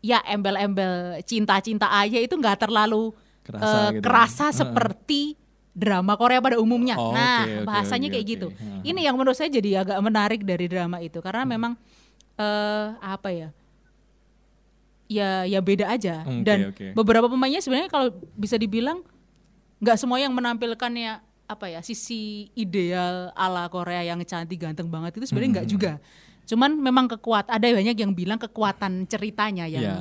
ya 0.00 0.20
embel-embel 0.22 0.92
cinta-cinta 1.22 1.88
aja 1.88 2.18
itu 2.18 2.34
enggak 2.34 2.60
terlalu 2.60 3.16
Kerasa 3.40 3.64
eh, 3.64 3.88
gitu. 3.94 4.02
kerasa 4.04 4.44
Heeh. 4.44 4.58
seperti 4.60 5.22
drama 5.72 6.12
Korea 6.14 6.38
pada 6.38 6.60
umumnya. 6.60 6.94
Oh, 6.94 7.10
nah, 7.10 7.48
oke, 7.48 7.64
bahasanya 7.64 8.06
oke, 8.06 8.14
kayak 8.14 8.22
oke. 8.22 8.32
gitu. 8.36 8.48
Heeh. 8.52 8.92
Ini 8.92 9.00
yang 9.02 9.16
menurut 9.16 9.32
saya 9.32 9.48
jadi 9.48 9.80
agak 9.80 9.98
menarik 9.98 10.44
dari 10.44 10.68
drama 10.68 11.00
itu 11.00 11.18
karena 11.18 11.48
memang 11.48 11.80
eh 12.34 12.86
apa 12.98 13.28
ya? 13.28 13.48
Ya 15.06 15.44
ya 15.44 15.60
beda 15.60 15.86
aja 15.86 16.24
Oke, 16.24 16.40
dan 16.40 16.58
oke. 16.72 16.86
beberapa 16.94 17.28
pemainnya 17.28 17.60
sebenarnya 17.60 17.86
kalau 17.86 18.08
bisa 18.32 18.56
dibilang 18.56 19.04
nggak 19.76 19.98
semua 19.98 20.16
yang 20.16 20.32
menampilkannya 20.32 21.20
apa 21.44 21.66
ya 21.68 21.84
sisi 21.84 22.48
ideal 22.54 23.28
ala 23.32 23.68
Korea 23.68 24.00
yang 24.02 24.24
cantik 24.24 24.56
ganteng 24.56 24.88
banget 24.88 25.12
itu 25.14 25.28
sebenarnya 25.28 25.50
nggak 25.60 25.66
Hmm. 25.68 25.74
juga. 25.74 25.92
Cuman 26.42 26.70
memang 26.74 27.06
kekuat 27.08 27.46
ada 27.46 27.60
banyak 27.62 27.92
yang 27.94 28.12
bilang 28.12 28.40
kekuatan 28.40 29.04
ceritanya 29.04 29.68
yang 29.68 29.84
Iya. 29.84 29.96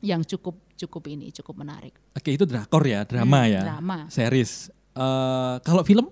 yang 0.00 0.20
cukup 0.24 0.56
cukup 0.72 1.04
ini 1.06 1.28
cukup 1.32 1.56
menarik. 1.58 1.92
Oke, 2.12 2.32
itu 2.32 2.44
drakor 2.44 2.80
ya, 2.82 3.04
drama 3.04 3.44
Hmm, 3.44 3.52
ya. 3.52 3.60
drama. 3.62 3.98
Series. 4.08 4.72
Eh, 4.92 5.54
kalau 5.60 5.84
film 5.84 6.08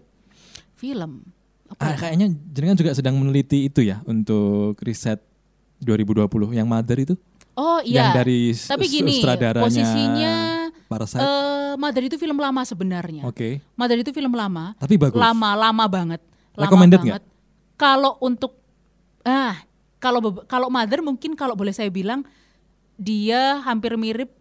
Film 0.75 1.25
apa 1.65 1.81
Ah, 1.81 1.91
ya? 1.91 1.97
kayaknya 1.97 2.29
jenengan 2.53 2.77
juga 2.77 2.93
sedang 2.93 3.17
meneliti 3.17 3.65
itu 3.65 3.81
ya 3.81 4.05
untuk 4.05 4.77
riset 4.85 5.17
2020 5.83 6.55
yang 6.55 6.67
Mother 6.69 6.99
itu 7.03 7.15
Oh 7.55 7.79
yang 7.87 8.11
iya. 8.11 8.15
dari 8.19 8.51
Tapi 8.51 8.85
gini, 8.91 9.23
sutradaranya 9.23 9.63
posisinya 9.63 10.35
Parasite. 10.91 11.23
eh 11.23 11.73
Mother 11.79 12.03
itu 12.11 12.17
film 12.19 12.39
lama 12.39 12.63
sebenarnya. 12.67 13.23
Oke. 13.23 13.63
Mother 13.79 14.03
itu 14.03 14.11
film 14.11 14.35
lama. 14.35 14.75
Tapi 14.75 14.99
bagus. 14.99 15.19
Lama, 15.19 15.55
lama 15.55 15.85
banget. 15.87 16.21
Lama 16.59 16.63
Recommended 16.67 17.01
banget. 17.03 17.23
Kalau 17.79 18.19
untuk 18.19 18.59
ah, 19.23 19.55
kalau 20.03 20.19
kalau 20.51 20.67
Mother 20.67 20.99
mungkin 21.03 21.39
kalau 21.39 21.55
boleh 21.55 21.71
saya 21.71 21.91
bilang 21.95 22.27
dia 22.99 23.63
hampir 23.63 23.95
mirip 23.95 24.35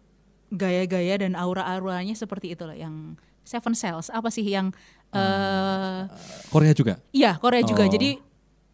gaya-gaya 0.50 1.22
dan 1.22 1.34
aura-auranya 1.38 2.14
seperti 2.14 2.54
itu 2.54 2.66
loh 2.66 2.74
yang 2.74 3.18
Seven 3.46 3.74
Cells 3.78 4.10
apa 4.10 4.30
sih 4.30 4.42
yang 4.42 4.74
eh 5.14 6.10
Korea 6.50 6.74
juga. 6.74 6.98
Iya, 7.14 7.38
Korea 7.38 7.62
juga. 7.62 7.86
Oh. 7.86 7.90
Jadi 7.90 8.18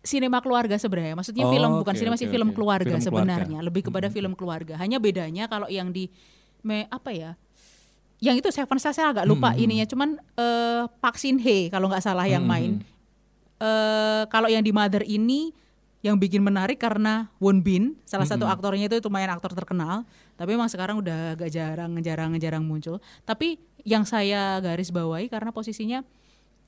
sinema 0.00 0.40
keluarga 0.40 0.76
sebenarnya. 0.76 1.12
Maksudnya 1.14 1.44
Oh, 1.44 1.52
film 1.52 1.70
bukan 1.78 1.94
sinema 1.94 2.16
oke, 2.16 2.22
sih 2.22 2.28
film 2.28 2.48
oke. 2.50 2.56
keluarga 2.56 2.96
Film 2.96 3.04
sebenarnya, 3.04 3.58
keluarga. 3.60 3.66
lebih 3.68 3.82
kepada 3.84 4.08
film 4.08 4.32
keluarga. 4.32 4.74
Hanya 4.76 4.96
bedanya 4.96 5.44
kalau 5.46 5.68
yang 5.68 5.92
di 5.92 6.08
me, 6.60 6.88
apa 6.88 7.12
ya? 7.12 7.30
Yang 8.20 8.36
itu 8.44 8.48
Seven 8.52 8.76
Cells 8.76 8.96
saya 8.96 9.12
agak 9.12 9.24
lupa 9.24 9.52
Hmm. 9.52 9.60
ininya, 9.60 9.84
cuman 9.84 10.08
eh, 10.36 10.82
Park 11.00 11.16
Shin 11.16 11.36
Hye 11.36 11.68
kalau 11.68 11.88
nggak 11.88 12.00
salah 12.00 12.24
yang 12.24 12.44
Hmm. 12.44 12.52
main. 12.52 12.72
Eh 13.60 14.22
kalau 14.28 14.48
yang 14.48 14.60
di 14.60 14.72
Mother 14.72 15.04
ini 15.04 15.52
yang 16.00 16.16
bikin 16.16 16.40
menarik 16.40 16.80
karena 16.80 17.28
Won 17.36 17.60
Bin, 17.60 18.00
salah 18.08 18.24
satu 18.24 18.48
Hmm. 18.48 18.56
aktornya 18.56 18.88
itu 18.88 19.04
lumayan 19.04 19.28
aktor 19.30 19.52
terkenal, 19.52 20.08
tapi 20.32 20.56
memang 20.56 20.68
sekarang 20.68 20.96
udah 20.96 21.36
agak 21.36 21.52
jarang 21.52 21.92
jarang 22.00 22.32
jarang 22.36 22.64
muncul. 22.64 23.04
Tapi 23.22 23.60
yang 23.84 24.04
saya 24.04 24.56
garis 24.60 24.88
bawahi 24.88 25.28
karena 25.28 25.52
posisinya 25.52 26.00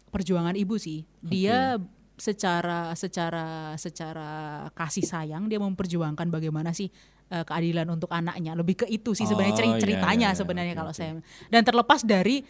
perjuangan 0.09 0.53
ibu 0.53 0.77
sih. 0.77 1.09
Dia 1.23 1.81
secara 2.23 2.95
secara 2.95 3.75
secara 3.75 4.29
kasih 4.71 5.03
sayang 5.03 5.51
dia 5.51 5.59
memperjuangkan 5.59 6.31
bagaimana 6.31 6.71
sih 6.71 6.87
eh, 7.27 7.43
keadilan 7.43 7.91
untuk 7.91 8.07
anaknya. 8.15 8.55
Lebih 8.55 8.85
ke 8.85 8.87
itu 8.87 9.11
sih 9.11 9.27
sebenarnya 9.27 9.59
Oh, 9.59 9.75
iya, 9.75 9.83
ceritanya 9.83 10.29
iya, 10.31 10.31
iya. 10.31 10.39
sebenarnya 10.39 10.75
Oke, 10.75 10.79
kalau 10.79 10.93
oke. 10.95 10.99
saya. 11.03 11.13
Dan 11.51 11.63
terlepas 11.67 12.07
dari 12.07 12.47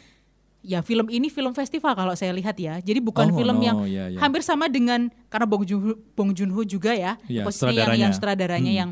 ya 0.63 0.79
film 0.79 1.09
ini 1.09 1.27
film 1.27 1.57
festival 1.57 1.97
kalau 1.97 2.13
saya 2.13 2.37
lihat 2.37 2.55
ya. 2.55 2.79
Jadi 2.79 3.01
bukan 3.01 3.33
Oh, 3.33 3.35
film 3.35 3.57
no, 3.57 3.65
yang 3.65 3.77
iya, 3.89 4.13
iya. 4.13 4.19
hampir 4.21 4.45
sama 4.45 4.69
dengan 4.69 5.09
karena 5.27 5.47
Bong 5.49 5.65
Joon 5.65 5.97
Bong 6.13 6.37
Joon 6.37 6.53
Ho 6.53 6.61
juga 6.63 6.93
ya. 6.93 7.17
Iya, 7.25 7.43
posisinya 7.43 7.73
yang 7.73 7.81
sutradaranya. 7.81 8.03
yang 8.05 8.13
sutradaranya 8.13 8.73
Hmm. 8.73 8.81
yang 8.85 8.91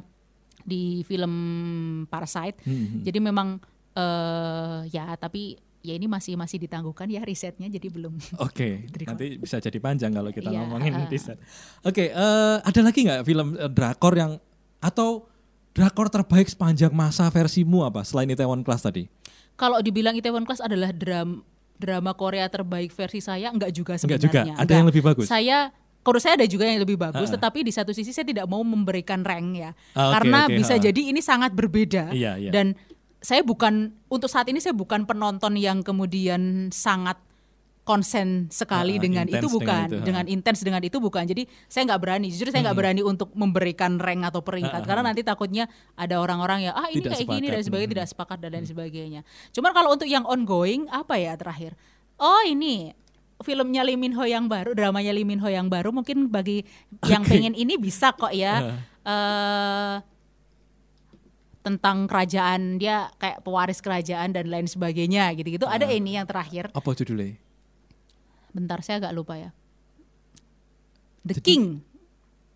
di 0.64 0.82
film 1.04 1.34
Parasite. 2.08 2.56
Hmm. 2.64 3.04
Jadi 3.04 3.18
memang 3.20 3.60
eh 3.90 4.78
ya 4.88 5.12
tapi 5.14 5.60
ya 5.80 5.96
ini 5.96 6.04
masih 6.04 6.36
masih 6.36 6.56
ditangguhkan 6.58 7.08
ya 7.08 7.20
risetnya 7.20 7.66
jadi 7.66 7.88
belum. 7.88 8.12
Oke, 8.46 8.84
Drakor. 8.86 9.08
nanti 9.10 9.26
bisa 9.36 9.56
jadi 9.56 9.78
panjang 9.78 10.12
kalau 10.12 10.28
kita 10.28 10.48
Iya, 10.48 10.60
ngomongin 10.60 10.92
uh. 10.94 11.08
riset. 11.08 11.40
Oke, 11.80 12.08
eh, 12.08 12.56
ada 12.60 12.80
lagi 12.80 13.00
nggak 13.02 13.20
film 13.22 13.54
eh, 13.54 13.66
drakor 13.66 14.12
yang 14.12 14.36
atau 14.78 15.28
drakor 15.70 16.08
terbaik 16.08 16.46
sepanjang 16.46 16.90
masa 16.90 17.28
versimu 17.28 17.82
apa 17.82 18.02
selain 18.02 18.28
Itaewon 18.28 18.60
Class 18.60 18.82
tadi? 18.82 19.08
Kalau 19.54 19.80
dibilang 19.80 20.16
Itaewon 20.16 20.44
Class 20.44 20.60
adalah 20.60 20.88
dram, 20.90 21.44
drama 21.76 22.12
Korea 22.12 22.48
terbaik 22.48 22.90
versi 22.90 23.20
saya 23.20 23.48
enggak 23.48 23.72
juga 23.72 23.96
Enggak 23.96 24.20
sebenarnya. 24.20 24.52
juga, 24.52 24.60
ada 24.60 24.72
yang 24.72 24.86
lebih 24.88 25.02
bagus? 25.02 25.26
Saya 25.26 25.68
kalau 26.00 26.16
saya 26.16 26.32
ada 26.32 26.48
juga 26.48 26.64
yang 26.64 26.80
lebih 26.80 26.96
bagus, 26.96 27.28
Ah. 27.28 27.36
tetapi 27.36 27.60
di 27.60 27.68
satu 27.68 27.92
sisi 27.92 28.08
saya 28.08 28.24
tidak 28.24 28.48
mau 28.48 28.64
memberikan 28.64 29.20
rank 29.20 29.48
ya, 29.52 29.70
oke, 29.92 30.12
karena 30.16 30.48
oke, 30.48 30.56
bisa 30.56 30.74
ha. 30.74 30.80
jadi 30.80 31.00
ini 31.12 31.20
sangat 31.20 31.52
berbeda. 31.52 32.08
Iya, 32.08 32.40
iya. 32.40 32.50
Dan 32.50 32.72
saya 33.20 33.40
bukan 33.40 33.92
untuk 34.08 34.26
saat 34.26 34.48
ini 34.48 34.58
saya 34.58 34.72
bukan 34.72 35.04
penonton 35.04 35.54
yang 35.54 35.80
kemudian 35.80 36.68
sangat 36.68 37.20
konsen 37.80 38.46
sekali 38.48 38.96
Ah, 38.96 39.02
dengan 39.02 39.26
itu 39.26 39.40
dengan 39.40 39.50
bukan. 39.50 39.86
itu, 39.88 39.96
ha. 39.98 40.04
dengan 40.04 40.24
intens 40.26 40.60
dengan 40.62 40.78
itu 40.80 40.96
bukan. 40.96 41.24
Jadi 41.26 41.42
saya 41.66 41.90
nggak 41.90 42.00
berani. 42.00 42.26
Jujur 42.28 42.48
saya 42.48 42.62
nggak 42.62 42.70
Hmm. 42.70 42.82
berani 42.86 43.02
untuk 43.02 43.28
memberikan 43.34 43.98
rank 43.98 44.30
atau 44.30 44.40
peringkat. 44.40 44.84
Karena 44.84 45.02
nanti 45.02 45.20
takutnya 45.20 45.66
ada 45.94 46.16
orang-orang 46.16 46.70
yang 46.70 46.74
ah 46.74 46.86
ini 46.86 47.02
Tidak 47.02 47.12
kayak 47.12 47.26
gini 47.30 47.46
dan 47.48 47.60
sebagainya. 47.60 47.88
Hmm. 47.88 47.94
tidak 47.96 48.06
sepakat 48.06 48.38
dan 48.38 48.50
lain 48.52 48.66
sebagainya. 48.68 49.20
Cuman 49.50 49.70
kalau 49.72 49.90
untuk 49.90 50.06
yang 50.06 50.22
ongoing 50.22 50.86
apa 50.88 51.18
ya 51.18 51.34
terakhir? 51.34 51.74
Oh 52.16 52.40
ini. 52.42 52.94
Filmnya 53.40 53.80
Lee 53.80 53.96
Min 53.96 54.12
Ho 54.12 54.22
yang 54.22 54.46
baru 54.46 54.76
dramanya 54.76 55.10
Lee 55.10 55.24
Min 55.24 55.40
Ho 55.40 55.48
yang 55.48 55.66
baru 55.66 55.88
mungkin 55.90 56.28
bagi 56.28 56.60
yang 57.02 57.24
Oke. 57.24 57.32
pengen 57.32 57.56
ini 57.56 57.74
bisa 57.74 58.12
kok 58.12 58.30
ya. 58.30 58.60
Eh 59.02 59.94
tentang 61.60 62.04
kerajaan 62.04 62.76
dia 62.76 63.12
kayak 63.16 63.40
pewaris 63.40 63.78
kerajaan 63.78 64.30
dan 64.30 64.48
lain 64.48 64.64
sebagainya 64.64 65.28
gitu-gitu 65.34 65.64
ada 65.64 65.84
Ah. 65.84 65.92
ini 65.92 66.16
yang 66.16 66.24
terakhir 66.24 66.72
Apa 66.72 66.92
judulnya? 66.92 67.36
bentar 68.50 68.80
saya 68.80 68.98
agak 68.98 69.12
lupa 69.12 69.36
ya 69.36 69.50
The 71.22 71.36
Jadi- 71.36 71.44
King 71.44 71.64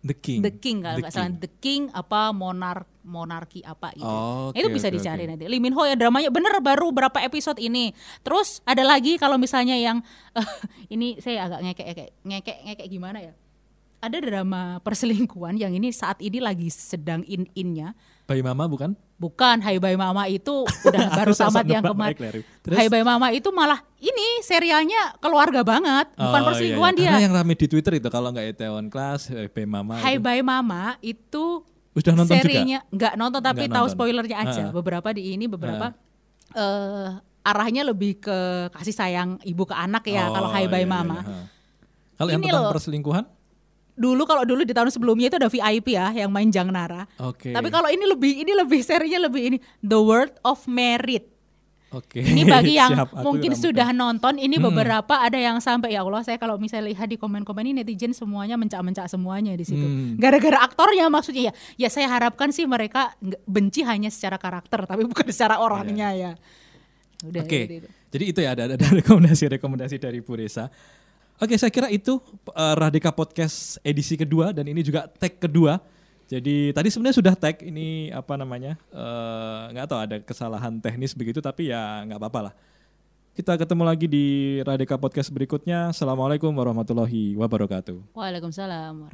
The 0.05 0.13
King. 0.13 0.45
The 0.45 0.53
King 0.53 0.77
kalau 0.85 0.97
The 0.97 1.01
nggak 1.01 1.13
salah. 1.17 1.33
The 1.33 1.49
King 1.57 1.89
apa 1.89 2.29
monark 2.29 2.85
monarki 3.01 3.65
apa 3.65 3.89
gitu. 3.89 4.05
Oh, 4.05 4.53
itu 4.53 4.69
oke, 4.69 4.77
bisa 4.77 4.93
oke, 4.93 5.01
dicari 5.01 5.25
oke. 5.25 5.29
nanti. 5.33 5.49
Lee 5.49 5.57
Min 5.57 5.73
Ho 5.73 5.81
ya 5.81 5.97
dramanya 5.97 6.29
bener 6.29 6.61
baru 6.61 6.93
berapa 6.93 7.25
episode 7.25 7.57
ini. 7.57 7.89
Terus 8.21 8.61
ada 8.63 8.85
lagi 8.85 9.17
kalau 9.17 9.41
misalnya 9.41 9.73
yang 9.73 10.05
ini 10.93 11.17
saya 11.17 11.49
agak 11.49 11.57
ngekek 11.63 11.85
ngekek 11.89 12.09
ngekek 12.21 12.57
ngekek 12.63 12.87
gimana 12.87 13.17
ya? 13.19 13.33
Ada 13.97 14.21
drama 14.21 14.77
perselingkuhan 14.77 15.57
yang 15.57 15.73
ini 15.73 15.89
saat 15.89 16.21
ini 16.21 16.37
lagi 16.37 16.69
sedang 16.69 17.25
in-innya. 17.25 17.97
Bayi 18.25 18.41
Mama 18.41 18.65
bukan? 18.65 18.97
Bukan 19.15 19.57
Hai 19.59 19.77
Bye 19.77 19.95
Mama 19.95 20.25
itu 20.25 20.65
udah 20.65 21.01
baru 21.17 21.31
tamat 21.31 21.63
yang 21.63 21.81
kemarin. 21.81 22.41
Hai 22.67 22.89
Bye 22.89 23.01
Mama 23.01 23.29
itu 23.29 23.47
malah 23.49 23.79
ini 23.95 24.41
serialnya 24.41 25.13
keluarga 25.17 25.61
banget, 25.61 26.09
bukan 26.11 26.33
Oh, 26.35 26.45
perselingkuhan 26.45 26.93
iya, 26.93 26.97
iya. 26.97 27.01
dia. 27.01 27.11
Karena 27.11 27.23
yang 27.23 27.35
rame 27.35 27.53
di 27.53 27.65
Twitter 27.65 27.93
itu 27.95 28.09
kalau 28.09 28.29
nggak 28.29 28.45
Itaewon 28.51 28.89
Class, 28.89 29.29
eh, 29.29 29.45
Bayi 29.47 29.65
Mama. 29.65 29.95
Hai. 29.97 30.17
Bye 30.17 30.41
Mama 30.41 30.97
itu 30.99 31.61
Udah 31.93 32.11
nonton 32.11 32.33
juga? 32.33 32.43
serinya 32.43 32.79
nggak 32.89 33.13
nonton 33.15 33.39
tapi 33.39 33.61
Nggak 33.61 33.71
tahu 33.71 33.85
nonton. 33.85 33.95
spoilernya 33.95 34.37
aja. 34.37 34.61
Ha. 34.63 34.71
Beberapa 34.73 35.07
di 35.11 35.21
ini 35.31 35.45
beberapa 35.45 35.93
eh 36.51 37.09
arahnya 37.41 37.85
lebih 37.85 38.17
ke 38.19 38.37
kasih 38.71 38.89
sayang 38.91 39.29
ibu 39.43 39.63
ke 39.63 39.73
anak 39.73 40.01
ya 40.03 40.27
kalau 40.27 40.49
Oh, 40.49 40.51
Hai 40.51 40.65
Bye 40.65 40.81
iya, 40.81 40.81
iya, 40.81 40.89
Mama. 40.89 41.19
iya, 41.19 41.29
ha. 41.29 41.43
Kalau 42.15 42.29
yang 42.31 42.41
Ini 42.41 42.47
tentang 42.47 42.63
loh. 42.63 42.73
perselingkuhan? 42.73 43.23
Dulu 43.95 44.27
kalau 44.27 44.43
dulu 44.43 44.67
di 44.67 44.75
tahun 44.75 44.91
sebelumnya 44.91 45.31
itu 45.31 45.37
ada 45.39 45.47
VIP 45.47 45.95
ya 45.95 46.11
yang 46.11 46.31
main 46.31 46.51
Jang 46.51 46.67
Nara. 46.69 47.07
Oke. 47.19 47.55
Tapi 47.55 47.67
kalau 47.71 47.87
ini 47.87 48.03
lebih 48.03 48.43
ini 48.43 48.51
lebih 48.51 48.83
serinya 48.83 49.23
lebih 49.25 49.41
ini 49.55 49.57
The 49.79 49.99
World 49.99 50.35
of 50.43 50.67
Merit. 50.67 51.35
Oke. 51.95 52.19
Ini 52.19 52.43
bagi 52.43 52.75
yang 52.81 52.91
Siap, 52.91 53.23
mungkin 53.23 53.55
sudah 53.55 53.95
nonton, 53.95 54.35
ini 54.35 54.59
beberapa 54.59 55.15
ada 55.15 55.39
yang 55.39 55.63
sampai 55.63 55.95
ya 55.95 56.03
Allah 56.03 56.27
saya 56.27 56.35
kalau 56.35 56.59
misalnya 56.59 56.91
lihat 56.91 57.07
di 57.07 57.15
komen-komen 57.15 57.71
ini 57.71 57.81
netizen 57.81 58.11
semuanya 58.11 58.59
mencak-mencak 58.59 59.07
semuanya 59.07 59.55
di 59.55 59.63
situ. 59.63 59.79
Hmm. 59.79 60.19
Gara-gara 60.19 60.59
aktornya 60.59 61.07
maksudnya 61.07 61.51
ya. 61.51 61.53
Ya 61.79 61.87
saya 61.87 62.11
harapkan 62.11 62.51
sih 62.51 62.67
mereka 62.67 63.15
benci 63.47 63.87
hanya 63.87 64.11
secara 64.11 64.35
karakter 64.35 64.83
tapi 64.83 65.07
bukan 65.07 65.27
secara 65.31 65.63
orangnya 65.63 66.11
ya. 66.11 66.31
Udah 67.23 67.41
Oke, 67.47 67.59
gitu 67.63 67.73
itu. 67.79 67.89
jadi 68.11 68.23
itu 68.27 68.39
ya 68.43 68.49
ada 68.53 68.63
ada 68.75 68.87
rekomendasi-rekomendasi 68.99 69.95
dari 69.97 70.19
Bu 70.19 70.35
Resa. 70.35 70.67
Oke, 71.35 71.59
saya 71.59 71.67
kira 71.67 71.91
itu 71.91 72.15
eh, 72.55 72.75
Radika 72.79 73.11
Podcast 73.11 73.75
edisi 73.83 74.15
kedua 74.15 74.55
dan 74.55 74.63
ini 74.71 74.79
juga 74.79 75.03
tag 75.19 75.35
kedua. 75.35 75.83
Jadi 76.25 76.73
tadi 76.73 76.87
sebenarnya 76.89 77.17
sudah 77.21 77.33
tag 77.35 77.59
ini 77.59 78.07
apa 78.09 78.39
namanya 78.39 78.79
eh, 78.95 79.61
nggak 79.75 79.85
tahu 79.85 79.99
ada 79.99 80.17
kesalahan 80.23 80.79
teknis 80.79 81.11
begitu 81.11 81.43
tapi 81.43 81.75
ya 81.75 82.07
nggak 82.07 82.19
apa-apa 82.23 82.39
lah. 82.49 82.53
Kita 83.35 83.59
ketemu 83.59 83.83
lagi 83.83 84.07
di 84.07 84.25
Radika 84.63 84.95
Podcast 84.95 85.27
berikutnya. 85.27 85.91
Assalamualaikum 85.91 86.55
warahmatullahi 86.55 87.35
wabarakatuh. 87.35 88.15
Waalaikumsalam. 88.15 89.11